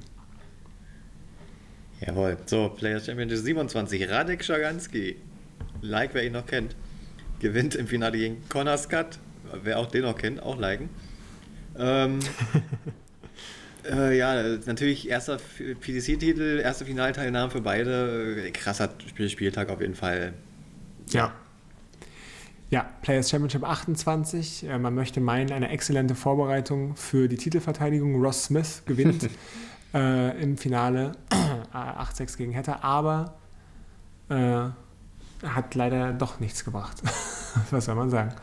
[2.01, 2.37] Jawohl.
[2.45, 4.09] So, Players Championship 27.
[4.09, 5.15] Radek Schaganski,
[5.81, 6.75] like wer ihn noch kennt,
[7.39, 9.19] gewinnt im Finale gegen Connor Scott
[9.63, 10.89] wer auch den noch kennt, auch liken.
[11.77, 12.19] Ähm,
[13.89, 18.51] äh, ja, natürlich erster PDC-Titel, erste Finalteilnahme für beide.
[18.53, 18.89] Krasser
[19.27, 20.33] Spieltag auf jeden Fall.
[21.09, 21.33] Ja.
[22.71, 24.67] Ja, Players Championship 28.
[24.67, 28.21] Äh, man möchte meinen, eine exzellente Vorbereitung für die Titelverteidigung.
[28.21, 29.29] Ross Smith gewinnt
[29.93, 31.13] äh, im Finale
[31.73, 33.35] 8-6 gegen Hatter, aber
[34.29, 34.69] äh,
[35.47, 37.01] hat leider doch nichts gebracht.
[37.71, 38.33] Was soll man sagen?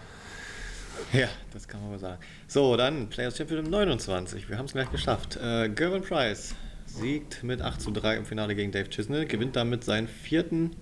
[1.13, 2.23] Ja, das kann man mal sagen.
[2.47, 4.49] So, dann Players Championship 29.
[4.49, 5.37] Wir haben es gleich geschafft.
[5.37, 6.55] Äh, Gervin Price
[6.87, 10.77] siegt mit 8 zu 3 im Finale gegen Dave Chisnell, gewinnt damit seinen vierten,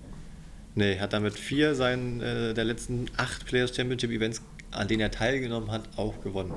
[0.75, 4.41] nee, hat damit vier seinen, äh, der letzten acht Players Championship Events,
[4.71, 6.53] an denen er teilgenommen hat, auch gewonnen.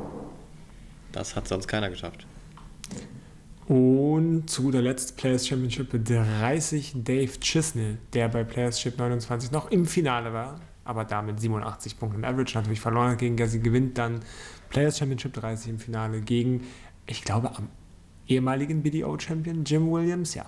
[1.12, 2.26] Das hat sonst keiner geschafft.
[3.66, 9.70] Und zu guter Letzt Players Championship 30 Dave Chisnell, der bei Players Championship 29 noch
[9.70, 13.98] im Finale war aber damit 87 Punkte im Average natürlich verloren hat gegen Gassi, gewinnt
[13.98, 14.20] dann
[14.68, 16.62] Players Championship 30 im Finale gegen,
[17.06, 17.68] ich glaube, am
[18.26, 20.46] ehemaligen BDO-Champion Jim Williams, ja.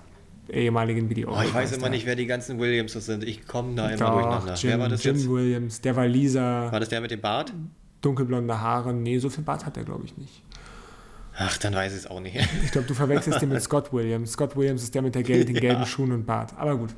[0.49, 1.31] Ehemaligen BDO.
[1.31, 3.23] Oh, ich weiß immer nicht, wer die ganzen Williams sind.
[3.23, 4.53] Ich komme da immer Doch, durcheinander.
[4.55, 5.29] Jim, wer war das Jim jetzt?
[5.29, 6.71] Williams, der war Lisa.
[6.71, 7.53] War das der mit dem Bart?
[8.01, 8.93] Dunkelblonde Haare.
[8.93, 10.41] Nee, so viel Bart hat er, glaube ich, nicht.
[11.39, 12.35] Ach, dann weiß ich es auch nicht.
[12.63, 14.31] Ich glaube, du verwechselst den mit Scott Williams.
[14.31, 15.85] Scott Williams ist der mit der gelben, den gelben ja.
[15.85, 16.51] Schuhen und Bart.
[16.57, 16.89] Aber gut.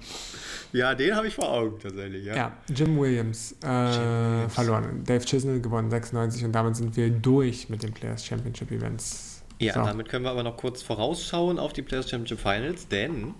[0.71, 2.25] Ja, den habe ich vor Augen tatsächlich.
[2.25, 5.03] Ja, ja Jim, Williams, äh, Jim Williams verloren.
[5.05, 9.28] Dave Chisnell gewonnen 96 und damit sind wir durch mit den Players Championship Events.
[9.59, 9.83] Ja, so.
[9.83, 13.33] damit können wir aber noch kurz vorausschauen auf die Players Championship Finals, denn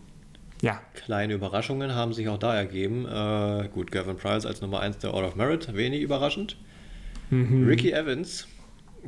[0.62, 0.82] ja.
[0.94, 3.06] kleine Überraschungen haben sich auch da ergeben.
[3.06, 6.58] Äh, gut, Gavin Price als Nummer 1 der Order of Merit, wenig überraschend.
[7.30, 7.66] Mhm.
[7.68, 8.48] Ricky Evans,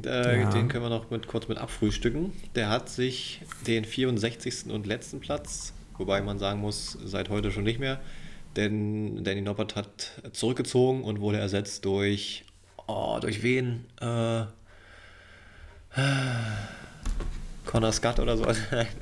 [0.05, 0.49] äh, ja.
[0.49, 2.31] den können wir noch mit, kurz mit abfrühstücken.
[2.55, 4.71] Der hat sich den 64.
[4.71, 7.99] und letzten Platz Wobei man sagen muss, seit heute schon nicht mehr.
[8.55, 12.43] Denn Danny Noppert hat zurückgezogen und wurde ersetzt durch.
[12.87, 13.85] Oh, durch wen?
[14.01, 14.45] Äh,
[17.71, 18.45] Connor Scott oder so.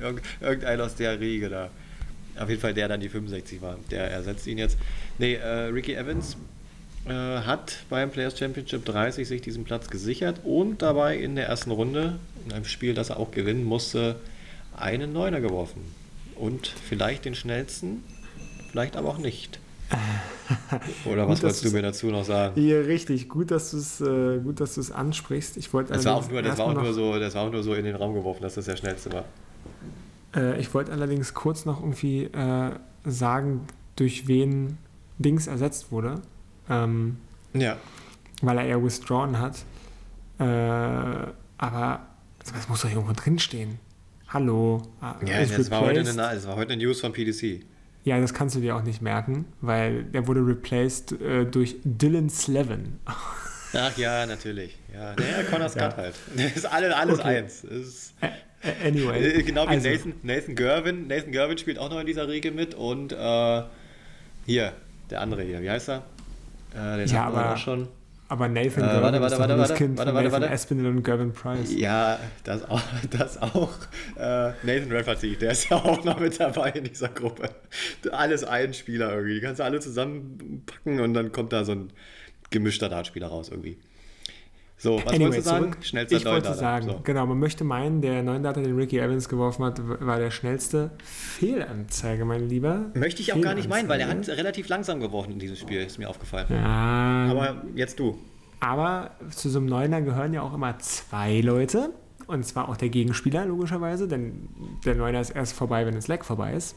[0.40, 1.70] Irgendein aus der Riege da.
[2.38, 3.76] Auf jeden Fall der dann die 65 war.
[3.90, 4.78] Der ersetzt ihn jetzt.
[5.18, 6.36] Nee, äh, Ricky Evans
[7.06, 11.72] äh, hat beim Players Championship 30 sich diesen Platz gesichert und dabei in der ersten
[11.72, 14.16] Runde, in einem Spiel, das er auch gewinnen musste,
[14.76, 15.80] einen Neuner geworfen
[16.36, 18.04] und vielleicht den schnellsten,
[18.70, 19.59] vielleicht aber auch nicht.
[21.04, 22.60] Oder was wolltest du mir dazu noch sagen?
[22.60, 23.28] Ja, richtig.
[23.28, 25.56] Gut, dass du es äh, gut, dass du es ansprichst.
[25.56, 27.62] Ich wollte das war auch nur, das war auch nur so, das war auch nur
[27.62, 29.24] so in den Raum geworfen, dass das der schnellste war.
[30.34, 32.70] Äh, ich wollte allerdings kurz noch irgendwie äh,
[33.04, 33.66] sagen,
[33.96, 34.78] durch wen
[35.18, 36.20] Dings ersetzt wurde.
[36.68, 37.18] Ähm,
[37.52, 37.76] ja.
[38.42, 39.64] Weil er eher withdrawn hat.
[40.38, 40.44] Äh,
[41.58, 42.06] aber
[42.52, 43.78] das muss doch irgendwo drinstehen.
[44.28, 44.82] Hallo.
[45.02, 47.64] Äh, ja, das war, heute eine, das war heute eine News von PDC.
[48.04, 52.30] Ja, das kannst du dir auch nicht merken, weil der wurde replaced äh, durch Dylan
[52.30, 52.98] Slevin.
[53.72, 54.76] Ach ja, natürlich.
[54.92, 55.96] Ja, der Connor Scott ja.
[55.96, 56.14] halt.
[56.36, 57.38] Das ist alles, alles okay.
[57.38, 57.64] eins.
[57.64, 58.14] Ist,
[58.84, 59.38] anyway.
[59.38, 59.88] Äh, genau wie also.
[59.88, 61.06] Nathan, Nathan Gervin.
[61.06, 63.62] Nathan Gervin spielt auch noch in dieser Regel mit und äh,
[64.46, 64.72] hier,
[65.10, 66.02] der andere hier, wie heißt er?
[66.74, 67.88] Äh, den ja, aber, auch schon.
[68.30, 71.32] Aber Nathan äh, warte, warte, warte, das Kind warte, warte, warte, Nathan Aspinall und Gavin
[71.32, 71.74] Price.
[71.74, 72.80] Ja, das auch.
[73.10, 73.72] Das auch.
[74.16, 77.50] Äh, Nathan Rafferty, der ist ja auch noch mit dabei in dieser Gruppe.
[78.12, 79.34] Alles ein Spieler irgendwie.
[79.34, 81.92] Die kannst du alle zusammenpacken und dann kommt da so ein
[82.50, 83.78] gemischter Dartspieler raus irgendwie.
[84.80, 85.64] So, was anyway, wolltest du sagen?
[85.64, 85.84] Zurück.
[85.84, 87.00] Schnellster Ich wollte sagen, so.
[87.04, 90.90] genau, man möchte meinen, der neuen Data, den Ricky Evans geworfen hat, war der schnellste
[91.04, 92.86] Fehlanzeige, mein Lieber.
[92.94, 95.82] Möchte ich auch gar nicht meinen, weil er hat relativ langsam geworfen in diesem Spiel,
[95.82, 96.46] ist mir aufgefallen.
[96.48, 97.28] Ja.
[97.30, 98.18] Aber jetzt du.
[98.60, 101.90] Aber zu so einem Neuner gehören ja auch immer zwei Leute.
[102.26, 104.48] Und zwar auch der Gegenspieler, logischerweise, denn
[104.86, 106.76] der Neuner ist erst vorbei, wenn das Leck vorbei ist.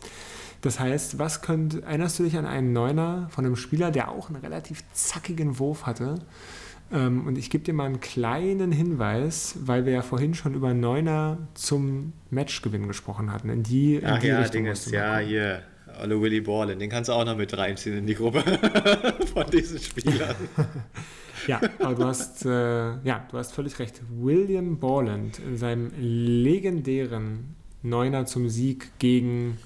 [0.62, 4.30] Das heißt, was könnte, erinnerst du dich an einen Neuner von einem Spieler, der auch
[4.30, 6.16] einen relativ zackigen Wurf hatte?
[6.94, 10.74] Ähm, und ich gebe dir mal einen kleinen Hinweis, weil wir ja vorhin schon über
[10.74, 13.50] Neuner zum Matchgewinn gesprochen hatten.
[13.50, 15.64] In die, in Ach die ja, Richtung Ding ja, hier,
[16.02, 18.44] Olle Willy Borland, den kannst du auch noch mit reinziehen in die Gruppe
[19.34, 20.36] von diesen Spielern.
[21.48, 22.50] Ja, aber du hast, äh,
[23.04, 24.02] ja, du hast völlig recht.
[24.10, 29.58] William Borland in seinem legendären Neuner zum Sieg gegen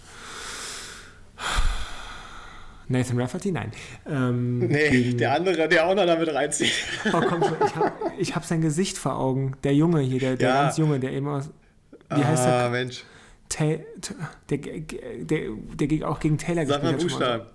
[2.89, 3.51] Nathan Rafferty?
[3.51, 3.71] Nein.
[4.09, 6.71] Ähm, Nee, gegen, der andere, der auch noch damit reinzieht.
[7.13, 9.55] Oh, komm schon, ich habe ich hab sein Gesicht vor Augen.
[9.63, 10.63] Der Junge hier, der, der Ja.
[10.63, 11.49] ganz Junge, der eben aus.
[12.09, 12.69] Wie heißt ah, der?
[12.69, 13.03] Mensch.
[13.49, 13.65] Ta
[14.49, 14.57] der, der,
[15.75, 17.37] der, gegen- auch gegen Taylor Sag mal gespielt mal.
[17.39, 17.49] Buchstaben.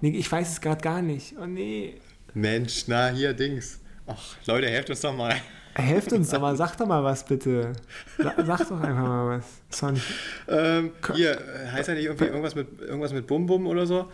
[0.00, 1.34] Nee, ich weiß es gerade gar nicht.
[1.40, 1.94] Oh nee.
[2.34, 3.80] Mensch, na hier, Dings.
[4.06, 5.34] Ach, Leute, helft uns doch mal.
[5.74, 7.72] Helft uns doch mal, sag doch mal was bitte.
[8.18, 9.40] Sa- Sag doch einfach mal
[9.70, 9.92] was.
[9.92, 10.04] Nicht,
[10.48, 14.10] Ähm, hier, äh, heißt er nicht irgendwie irgendwas mit, irgendwas mit Bum Bum oder so?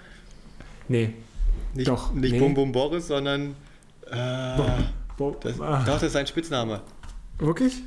[0.88, 1.14] Nee.
[1.74, 2.38] Nicht, Doch, nicht nee.
[2.38, 3.54] Bum Bum Boris, sondern.
[4.10, 4.58] Äh,
[5.16, 6.80] Bo das, ah, doch, das ist sein Spitzname.
[7.38, 7.82] wirklich?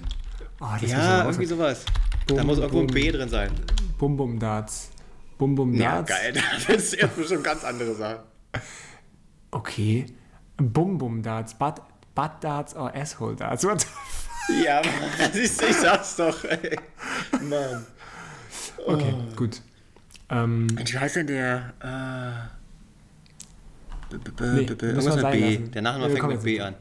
[0.59, 1.83] Oh, Ja, irgendwie sowas.
[2.27, 2.93] da Bum, muss irgendwo ein Bum.
[2.93, 3.51] B drin sein.
[3.97, 4.91] Bum Bum Darts.
[5.37, 6.09] Bum Bum Ja, Darts.
[6.09, 6.33] geil.
[6.67, 8.19] Das ist jetzt bestimmt ganz andere Sachen.
[9.51, 10.05] Okay.
[10.57, 11.53] Bum Bum Darts.
[11.57, 11.81] Butt,
[12.13, 13.63] Butt Darts or Asshole Darts.
[13.63, 13.85] What?
[14.63, 16.77] Ja, Mann, siehst du, ich sag's doch, ey.
[17.41, 17.85] Mann.
[18.85, 19.61] Okay, gut.
[20.29, 21.73] Ähm, Mensch, wie heißt denn der?
[21.79, 22.60] Äh,
[24.17, 25.39] b- b- b- Nee, b- Irgendwas mit B.
[25.39, 25.71] lassen.
[25.71, 26.75] Der Nachname Ja, fängt mit B an.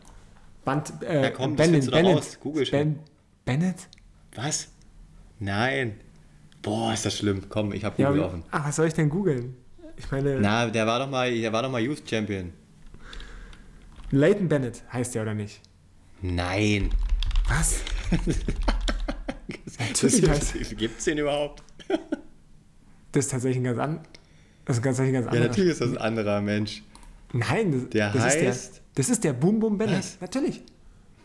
[0.64, 2.39] Band, äh, Ja, komm, das doch raus.
[2.41, 2.99] Google ben,
[3.45, 3.89] Bennett?
[4.35, 4.68] Was?
[5.39, 6.01] Nein.
[6.62, 7.45] Boah, ist das schlimm.
[7.49, 8.45] Komm, ich hab Ja, Google wie, offen.
[8.51, 9.57] ah, was soll ich denn googeln?
[9.97, 12.53] Ich meine, Na, der war doch mal, der war doch mal Youth Champion.
[14.11, 15.61] Leighton Bennett heißt der oder nicht?
[16.22, 16.91] Nein.
[17.49, 17.81] Was?
[19.78, 21.62] Natürlich heißt Das, gibt's den überhaupt?
[23.12, 24.01] das ist tatsächlich ein ganz an,
[24.64, 25.49] das ist tatsächlich ein ganz Ja, anderer.
[25.49, 26.83] natürlich ist das ein anderer Mensch.
[27.33, 29.99] Nein, das, Der das ist der, heißt- das ist der Boom Boom Bennett.
[29.99, 30.20] Was?
[30.20, 30.62] Natürlich.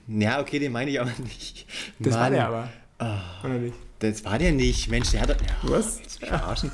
[0.08, 1.66] Ja, okay, den meine ich aber nicht.
[1.99, 2.70] Das war Mann, der aber.
[2.99, 3.22] Ah.
[3.43, 3.76] Oder nicht?
[3.99, 4.89] Das war der nicht.
[4.89, 5.30] Mensch, der hat.
[5.30, 5.97] Ja, Was?
[5.97, 6.72] du mich verarschen?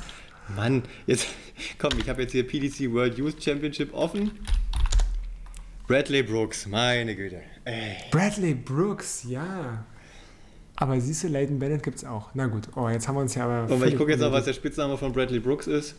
[0.54, 1.26] Mann, jetzt.
[1.78, 4.32] Komm, ich habe jetzt hier PDC World Youth Championship offen.
[5.86, 7.42] Bradley Brooks, meine Güte.
[7.64, 7.96] Ey.
[8.10, 9.84] Bradley Brooks, ja.
[10.76, 12.30] Aber siehst du, Leighton Bennett gibt es auch.
[12.34, 13.64] Na gut, oh, jetzt haben wir uns ja aber.
[13.64, 15.94] Und ich völlig gucke jetzt auch, was der Spitzname von Bradley Brooks ist.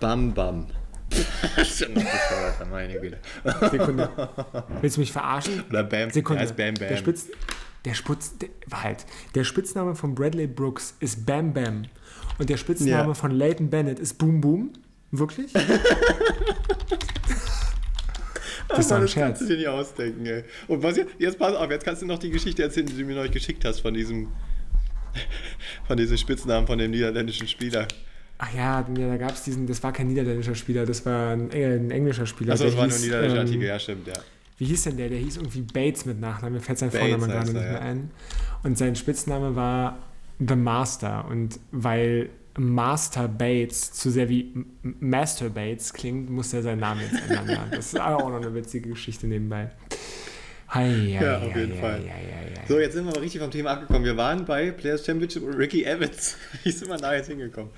[0.00, 0.66] Bam Bam.
[1.56, 3.18] Das ist bescheuerter, meine Güte.
[3.70, 4.10] Sekunde.
[4.80, 5.64] Willst du mich verarschen?
[5.70, 6.10] Oder Bam.
[6.10, 6.40] Sekunde.
[6.40, 6.88] Der heißt Bam Bam.
[6.88, 7.26] Der, Spitz,
[7.84, 8.48] der, Spitz, der,
[8.82, 9.06] halt.
[9.34, 11.84] der Spitzname von Bradley Brooks ist Bam Bam.
[12.38, 13.14] Und der Spitzname Ja.
[13.14, 14.72] von Leighton Bennett ist Boom Boom.
[15.10, 15.52] Wirklich?
[18.68, 19.14] das ist doch ein das Scherz.
[19.38, 20.44] kannst du dir nicht ausdenken, ey.
[20.66, 23.04] Und was jetzt, jetzt pass auf, jetzt kannst du noch die Geschichte erzählen, die du
[23.04, 24.28] mir neulich geschickt hast von diesem,
[25.86, 27.88] von diesem Spitznamen von dem niederländischen Spieler.
[28.38, 31.50] Ach ja, ja da gab es diesen, das war kein niederländischer Spieler, das war ein,
[31.50, 32.52] äh, ein englischer Spieler.
[32.52, 34.14] Achso, das war nur hieß, ein niederländischer ähm, Artikel, ja, stimmt, ja.
[34.58, 35.08] Wie hieß denn der?
[35.08, 37.80] Der hieß irgendwie Bates mit Nachnamen, mir fällt sein Bates Vorname gerade nicht er, mehr
[37.80, 37.86] ja.
[37.86, 38.10] ein.
[38.64, 39.98] Und sein Spitzname war
[40.40, 41.26] The Master.
[41.28, 47.22] Und weil Master Bates zu sehr wie Master Bates klingt, muss er seinen Namen jetzt
[47.22, 47.48] ändern.
[47.48, 47.66] Ja.
[47.70, 49.70] Das ist auch noch eine witzige Geschichte nebenbei.
[50.70, 52.00] Hei, Ja, auf jeden Fall.
[52.68, 54.04] So, jetzt sind wir aber richtig vom Thema abgekommen.
[54.04, 56.36] Wir waren bei Players Championship und Ricky Evans.
[56.62, 57.70] Wie sind wir da jetzt hingekommen?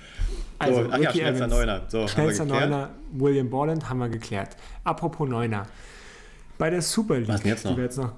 [0.59, 1.49] Also, so, ach ja, Ricky Evans.
[1.53, 1.81] Neuner.
[1.87, 2.45] So, Schnellster.
[2.45, 4.57] Neuner, William Borland, haben wir geklärt.
[4.83, 5.67] Apropos Neuner.
[6.57, 7.71] Bei der Super League, Was jetzt noch?
[7.71, 8.13] die wir jetzt noch.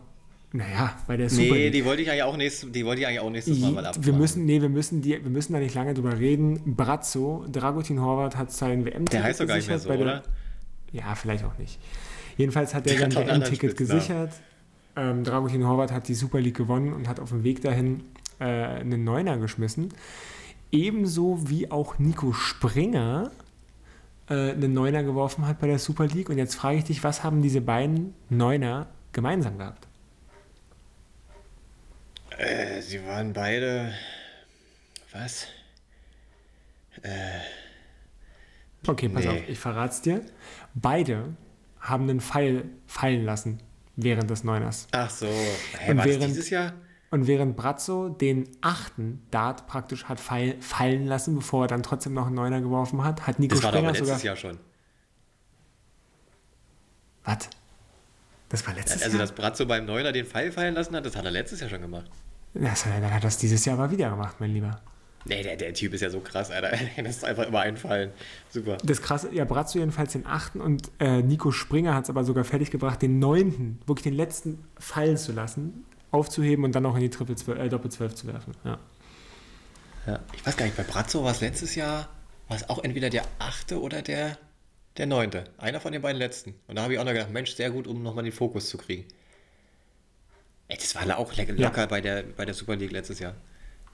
[0.53, 1.73] Naja, bei der Super Nee, League.
[1.73, 4.05] die wollte ich eigentlich auch nächstes, die wollte ich eigentlich auch nächstes Mal mal abmachen.
[4.05, 6.75] wir müssen, nee, wir müssen, die, wir müssen da nicht lange drüber reden.
[6.75, 10.23] Brazzo, Dragutin Horvath hat sein WM-Ticket Der heißt doch gar nicht mehr so, der- oder?
[10.91, 11.79] Ja, vielleicht auch nicht.
[12.37, 13.99] Jedenfalls hat er Der sein WM-Ticket Spitznamen.
[13.99, 14.31] gesichert.
[14.95, 18.03] Ähm, Dragutin Horvath hat die Super League gewonnen und hat auf dem Weg dahin
[18.39, 19.89] äh, einen Neuner geschmissen.
[20.71, 23.31] Ebenso wie auch Nico Springer
[24.29, 26.29] äh, einen Neuner geworfen hat bei der Super League.
[26.29, 29.87] Und jetzt frage ich dich, was haben diese beiden Neuner gemeinsam gehabt?
[32.37, 33.93] Äh, sie waren beide.
[35.11, 35.47] Was?
[38.87, 39.29] Okay, pass Nee.
[39.29, 40.21] auf, ich verrat's dir.
[40.73, 41.35] Beide
[41.79, 43.59] haben einen Pfeil fallen lassen
[43.95, 44.87] während des Neuners.
[44.91, 45.27] Ach so.
[45.27, 46.73] Hä, Und war während- dieses Jahr?
[47.11, 52.13] Und während Brazzo den achten Dart praktisch hat fall, fallen lassen, bevor er dann trotzdem
[52.13, 54.25] noch einen Neuner geworfen hat, hat Nico Das war doch aber Springer letztes sogar.
[54.25, 54.59] Jahr schon.
[57.23, 57.49] Was?
[58.49, 59.25] Das war letztes Also, Jahr?
[59.27, 61.81] dass Brazzo beim Neuner den Pfeil fallen lassen hat, das hat er letztes Jahr schon
[61.81, 62.09] gemacht.
[62.55, 64.79] Das, dann hat er das dieses Jahr aber wieder gemacht, mein Lieber.
[65.25, 66.77] Nee, der, der Typ ist ja so krass, Alter.
[66.97, 68.11] Das ist einfach immer einfallen.
[68.49, 68.77] Super.
[68.83, 72.43] Das krasse, ja, Brazzo jedenfalls den achten und äh, Nico Springer hat es aber sogar
[72.43, 77.09] fertiggebracht, den neunten, wirklich den letzten fallen zu lassen, aufzuheben und dann noch in die
[77.09, 78.53] Triple 12, äh, Doppel 12 zu werfen.
[78.63, 78.79] Ja.
[80.05, 80.19] Ja.
[80.33, 82.09] Ich weiß gar nicht, bei Brazzo war es letztes Jahr,
[82.49, 84.37] war es auch entweder der achte oder der,
[84.97, 85.45] der neunte.
[85.57, 86.55] Einer von den beiden letzten.
[86.67, 88.77] Und da habe ich auch noch gedacht, Mensch, sehr gut, um nochmal den Fokus zu
[88.77, 89.05] kriegen.
[90.67, 91.85] Ey, das war auch locker ja.
[91.85, 93.35] bei, der, bei der Super League letztes Jahr.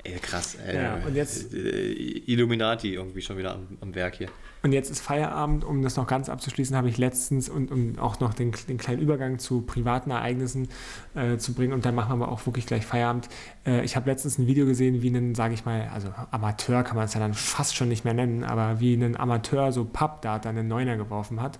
[0.04, 0.56] Ey, krass.
[0.66, 4.30] Ey, ja, und jetzt äh, Illuminati irgendwie schon wieder am, am, Werk hier.
[4.64, 8.20] Und jetzt ist Feierabend, um das noch ganz abzuschließen, habe ich letztens und um auch
[8.22, 10.70] noch den, den kleinen Übergang zu privaten Ereignissen
[11.16, 13.28] äh, zu bringen und dann machen wir aber auch wirklich gleich Feierabend.
[13.66, 16.96] Äh, ich habe letztens ein Video gesehen, wie ein, sage ich mal, also Amateur kann
[16.96, 20.50] man es ja dann fast schon nicht mehr nennen, aber wie ein Amateur so Pappdata
[20.50, 21.60] einen Neuner geworfen hat,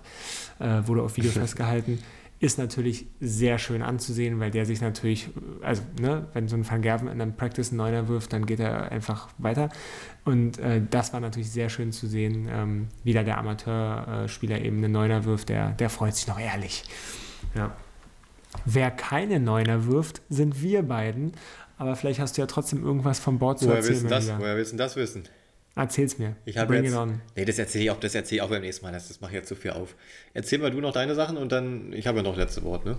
[0.60, 1.98] äh, wurde auf Video festgehalten
[2.40, 5.28] ist natürlich sehr schön anzusehen, weil der sich natürlich,
[5.60, 8.60] also ne, wenn so ein Van Gerven in einem Practice einen Neuner wirft, dann geht
[8.60, 9.68] er einfach weiter.
[10.24, 14.78] Und äh, das war natürlich sehr schön zu sehen, ähm, wie da der Amateurspieler eben
[14.78, 16.84] einen Neuner wirft, der, der freut sich noch ehrlich.
[17.54, 17.76] Ja.
[18.64, 21.32] Wer keine Neuner wirft, sind wir beiden.
[21.76, 24.02] Aber vielleicht hast du ja trotzdem irgendwas vom Board zu woher erzählen.
[24.02, 25.24] Willst das, woher willst du das wissen?
[25.76, 26.36] Erzähl's mir.
[26.44, 27.20] Ich Bring jetzt, it on.
[27.36, 28.92] Nee, das erzähle ich auch, das erzähle ich auch beim nächsten Mal.
[28.92, 29.94] Das, das mache ich jetzt zu viel auf.
[30.34, 32.98] Erzähl mal du noch deine Sachen und dann, ich habe ja noch letzte Wort, ne?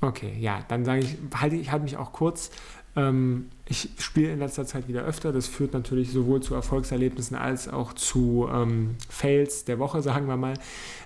[0.00, 2.50] Okay, ja, dann sage ich, halte ich halte mich auch kurz.
[2.94, 5.32] Ähm, ich spiele in letzter Zeit wieder öfter.
[5.32, 10.36] Das führt natürlich sowohl zu Erfolgserlebnissen als auch zu ähm, Fails der Woche, sagen wir
[10.36, 10.54] mal.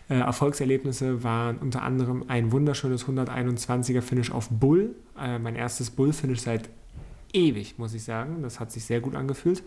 [0.09, 4.95] Äh, Erfolgserlebnisse waren unter anderem ein wunderschönes 121er Finish auf Bull.
[5.21, 6.69] Äh, mein erstes Bull-Finish seit
[7.33, 8.43] ewig, muss ich sagen.
[8.43, 9.63] Das hat sich sehr gut angefühlt.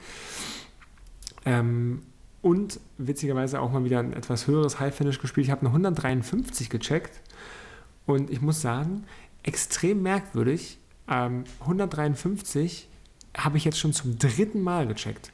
[1.46, 2.02] Ähm,
[2.42, 5.48] und witzigerweise auch mal wieder ein etwas höheres High-Finish gespielt.
[5.48, 7.22] Ich habe eine 153 gecheckt
[8.06, 9.04] und ich muss sagen,
[9.44, 10.80] extrem merkwürdig.
[11.10, 12.88] Ähm, 153
[13.38, 15.32] habe ich jetzt schon zum dritten Mal gecheckt.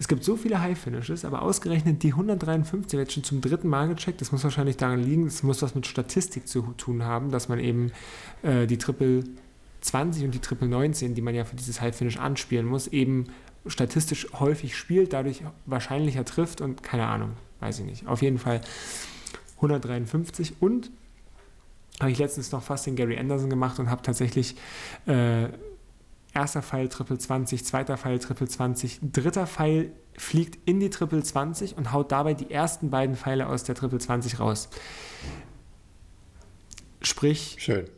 [0.00, 3.68] Es gibt so viele High-Finishes, aber ausgerechnet die 153 habe ich jetzt schon zum dritten
[3.68, 4.20] Mal gecheckt.
[4.20, 7.58] Das muss wahrscheinlich daran liegen, es muss was mit Statistik zu tun haben, dass man
[7.58, 7.90] eben
[8.42, 9.24] äh, die Triple
[9.80, 13.26] 20 und die Triple 19, die man ja für dieses High-Finish anspielen muss, eben
[13.68, 18.06] statistisch häufig spielt, dadurch wahrscheinlicher trifft und keine Ahnung, weiß ich nicht.
[18.06, 18.60] Auf jeden Fall
[19.56, 20.90] 153 und
[22.00, 24.56] habe ich letztens noch fast den Gary Anderson gemacht und habe tatsächlich
[25.06, 25.48] äh,
[26.32, 31.76] erster Pfeil Triple 20, zweiter Pfeil Triple 20, dritter Pfeil fliegt in die Triple 20
[31.76, 34.68] und haut dabei die ersten beiden Pfeile aus der Triple 20 raus.
[37.00, 37.88] Sprich, Schön.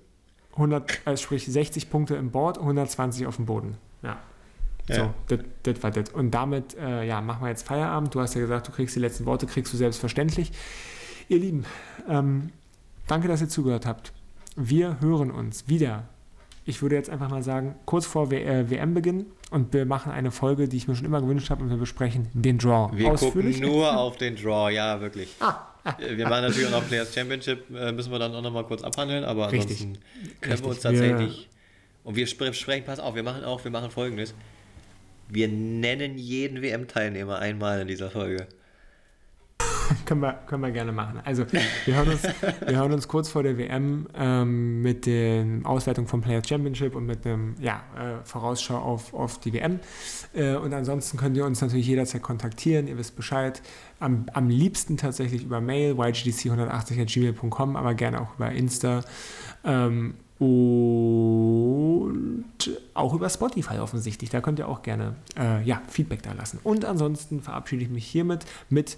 [0.53, 3.77] 100, äh, sprich 60 Punkte im Board, 120 auf dem Boden.
[4.03, 4.19] Ja.
[4.89, 5.15] So,
[5.63, 6.11] das war das.
[6.11, 8.15] Und damit, äh, ja, machen wir jetzt Feierabend.
[8.15, 10.53] Du hast ja gesagt, du kriegst die letzten Worte, kriegst du selbstverständlich.
[11.29, 11.65] Ihr Lieben,
[12.09, 12.51] ähm,
[13.07, 14.13] danke, dass ihr zugehört habt.
[14.57, 16.09] Wir hören uns wieder.
[16.65, 20.69] Ich würde jetzt einfach mal sagen, kurz vor WM-Beginn äh, und wir machen eine Folge,
[20.69, 22.91] die ich mir schon immer gewünscht habe und wir besprechen den Draw.
[22.97, 23.61] Wir Ausführlich.
[23.61, 25.35] gucken nur auf den Draw, ja, wirklich.
[25.41, 25.67] Ah.
[25.99, 28.83] Wir machen natürlich auch noch Players Championship, äh, müssen wir dann auch noch mal kurz
[28.83, 29.81] abhandeln, aber Richtig.
[29.81, 29.99] ansonsten
[30.41, 30.63] können Richtig.
[30.63, 31.49] wir uns tatsächlich.
[31.49, 31.61] Wir
[32.05, 34.35] und wir sprechen, pass auf, wir machen auch, wir machen folgendes.
[35.33, 38.47] Wir nennen jeden WM-Teilnehmer einmal in dieser Folge.
[40.05, 41.21] können, wir, können wir gerne machen.
[41.25, 41.45] Also,
[41.85, 46.21] wir hören uns, wir hören uns kurz vor der WM ähm, mit der Auswertung vom
[46.21, 49.81] Players Championship und mit einem ja, äh, Vorausschau auf, auf die WM.
[50.35, 52.89] Äh, und ansonsten könnt ihr uns natürlich jederzeit kontaktieren.
[52.89, 53.63] Ihr wisst Bescheid.
[53.99, 59.03] Am, am liebsten tatsächlich über Mail, ygdc180.gmail.com, aber gerne auch über Insta.
[59.65, 62.45] Ähm, und
[62.95, 64.31] auch über Spotify offensichtlich.
[64.31, 66.59] Da könnt ihr auch gerne äh, ja, Feedback da lassen.
[66.65, 68.97] Und ansonsten verabschiede ich mich hiermit mit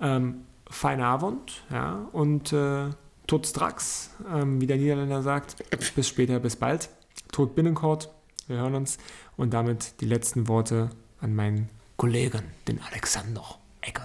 [0.00, 2.86] ähm, Feine Abend ja, und äh,
[3.28, 5.56] Tot Strax, ähm, wie der Niederländer sagt.
[5.94, 6.88] Bis später, bis bald.
[7.30, 8.10] Tot Binnenkort,
[8.48, 8.98] wir hören uns.
[9.36, 13.44] Und damit die letzten Worte an meinen Kollegen, den Alexander
[13.80, 14.04] Ecke.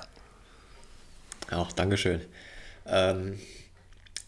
[1.50, 2.22] Auch Dankeschön.
[2.86, 3.40] Ähm,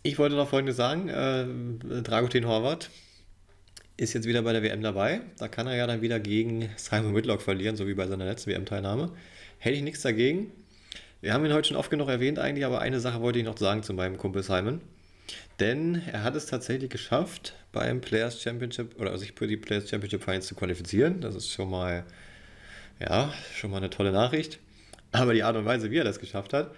[0.09, 1.07] ich wollte noch Folgendes sagen.
[1.07, 2.89] Äh, Dragutin Horvath
[3.95, 5.21] ist jetzt wieder bei der WM dabei.
[5.37, 8.49] Da kann er ja dann wieder gegen Simon Whitlock verlieren, so wie bei seiner letzten
[8.49, 9.11] WM-Teilnahme.
[9.59, 10.51] Hätte ich nichts dagegen.
[11.21, 13.57] Wir haben ihn heute schon oft genug erwähnt eigentlich, aber eine Sache wollte ich noch
[13.57, 14.81] sagen zu meinem Kumpel Simon.
[15.59, 20.23] Denn er hat es tatsächlich geschafft, beim Players Championship oder sich für die Players Championship
[20.23, 21.21] Finals zu qualifizieren.
[21.21, 22.03] Das ist schon mal,
[22.99, 24.59] ja, schon mal eine tolle Nachricht.
[25.11, 26.71] Aber die Art und Weise, wie er das geschafft hat,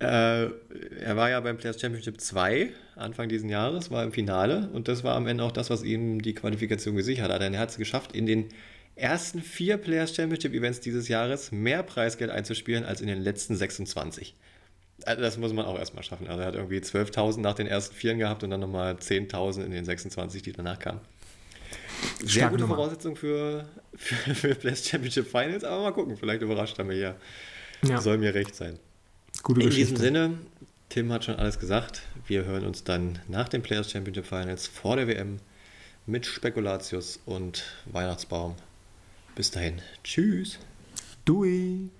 [0.00, 4.88] äh, er war ja beim Players Championship 2 Anfang dieses Jahres, war im Finale und
[4.88, 7.42] das war am Ende auch das, was ihm die Qualifikation gesichert hat.
[7.42, 8.48] Denn er hat es geschafft, in den
[8.96, 14.34] ersten vier Players Championship Events dieses Jahres mehr Preisgeld einzuspielen als in den letzten 26.
[15.04, 16.28] Also das muss man auch erstmal schaffen.
[16.28, 19.70] Also er hat irgendwie 12.000 nach den ersten Vieren gehabt und dann nochmal 10.000 in
[19.70, 21.00] den 26, die danach kamen.
[22.20, 22.76] Sehr Stark gute Nummer.
[22.76, 27.16] Voraussetzung für, für, für Players Championship Finals, aber mal gucken, vielleicht überrascht er mich ja.
[27.82, 28.00] ja.
[28.00, 28.78] Soll mir recht sein.
[29.42, 29.90] Gute In Geschichte.
[29.94, 30.38] diesem Sinne,
[30.88, 32.02] Tim hat schon alles gesagt.
[32.26, 35.38] Wir hören uns dann nach den Players Championship Finals vor der WM
[36.06, 38.56] mit Spekulatius und Weihnachtsbaum.
[39.34, 39.80] Bis dahin.
[40.04, 40.58] Tschüss.
[41.24, 41.90] Dui.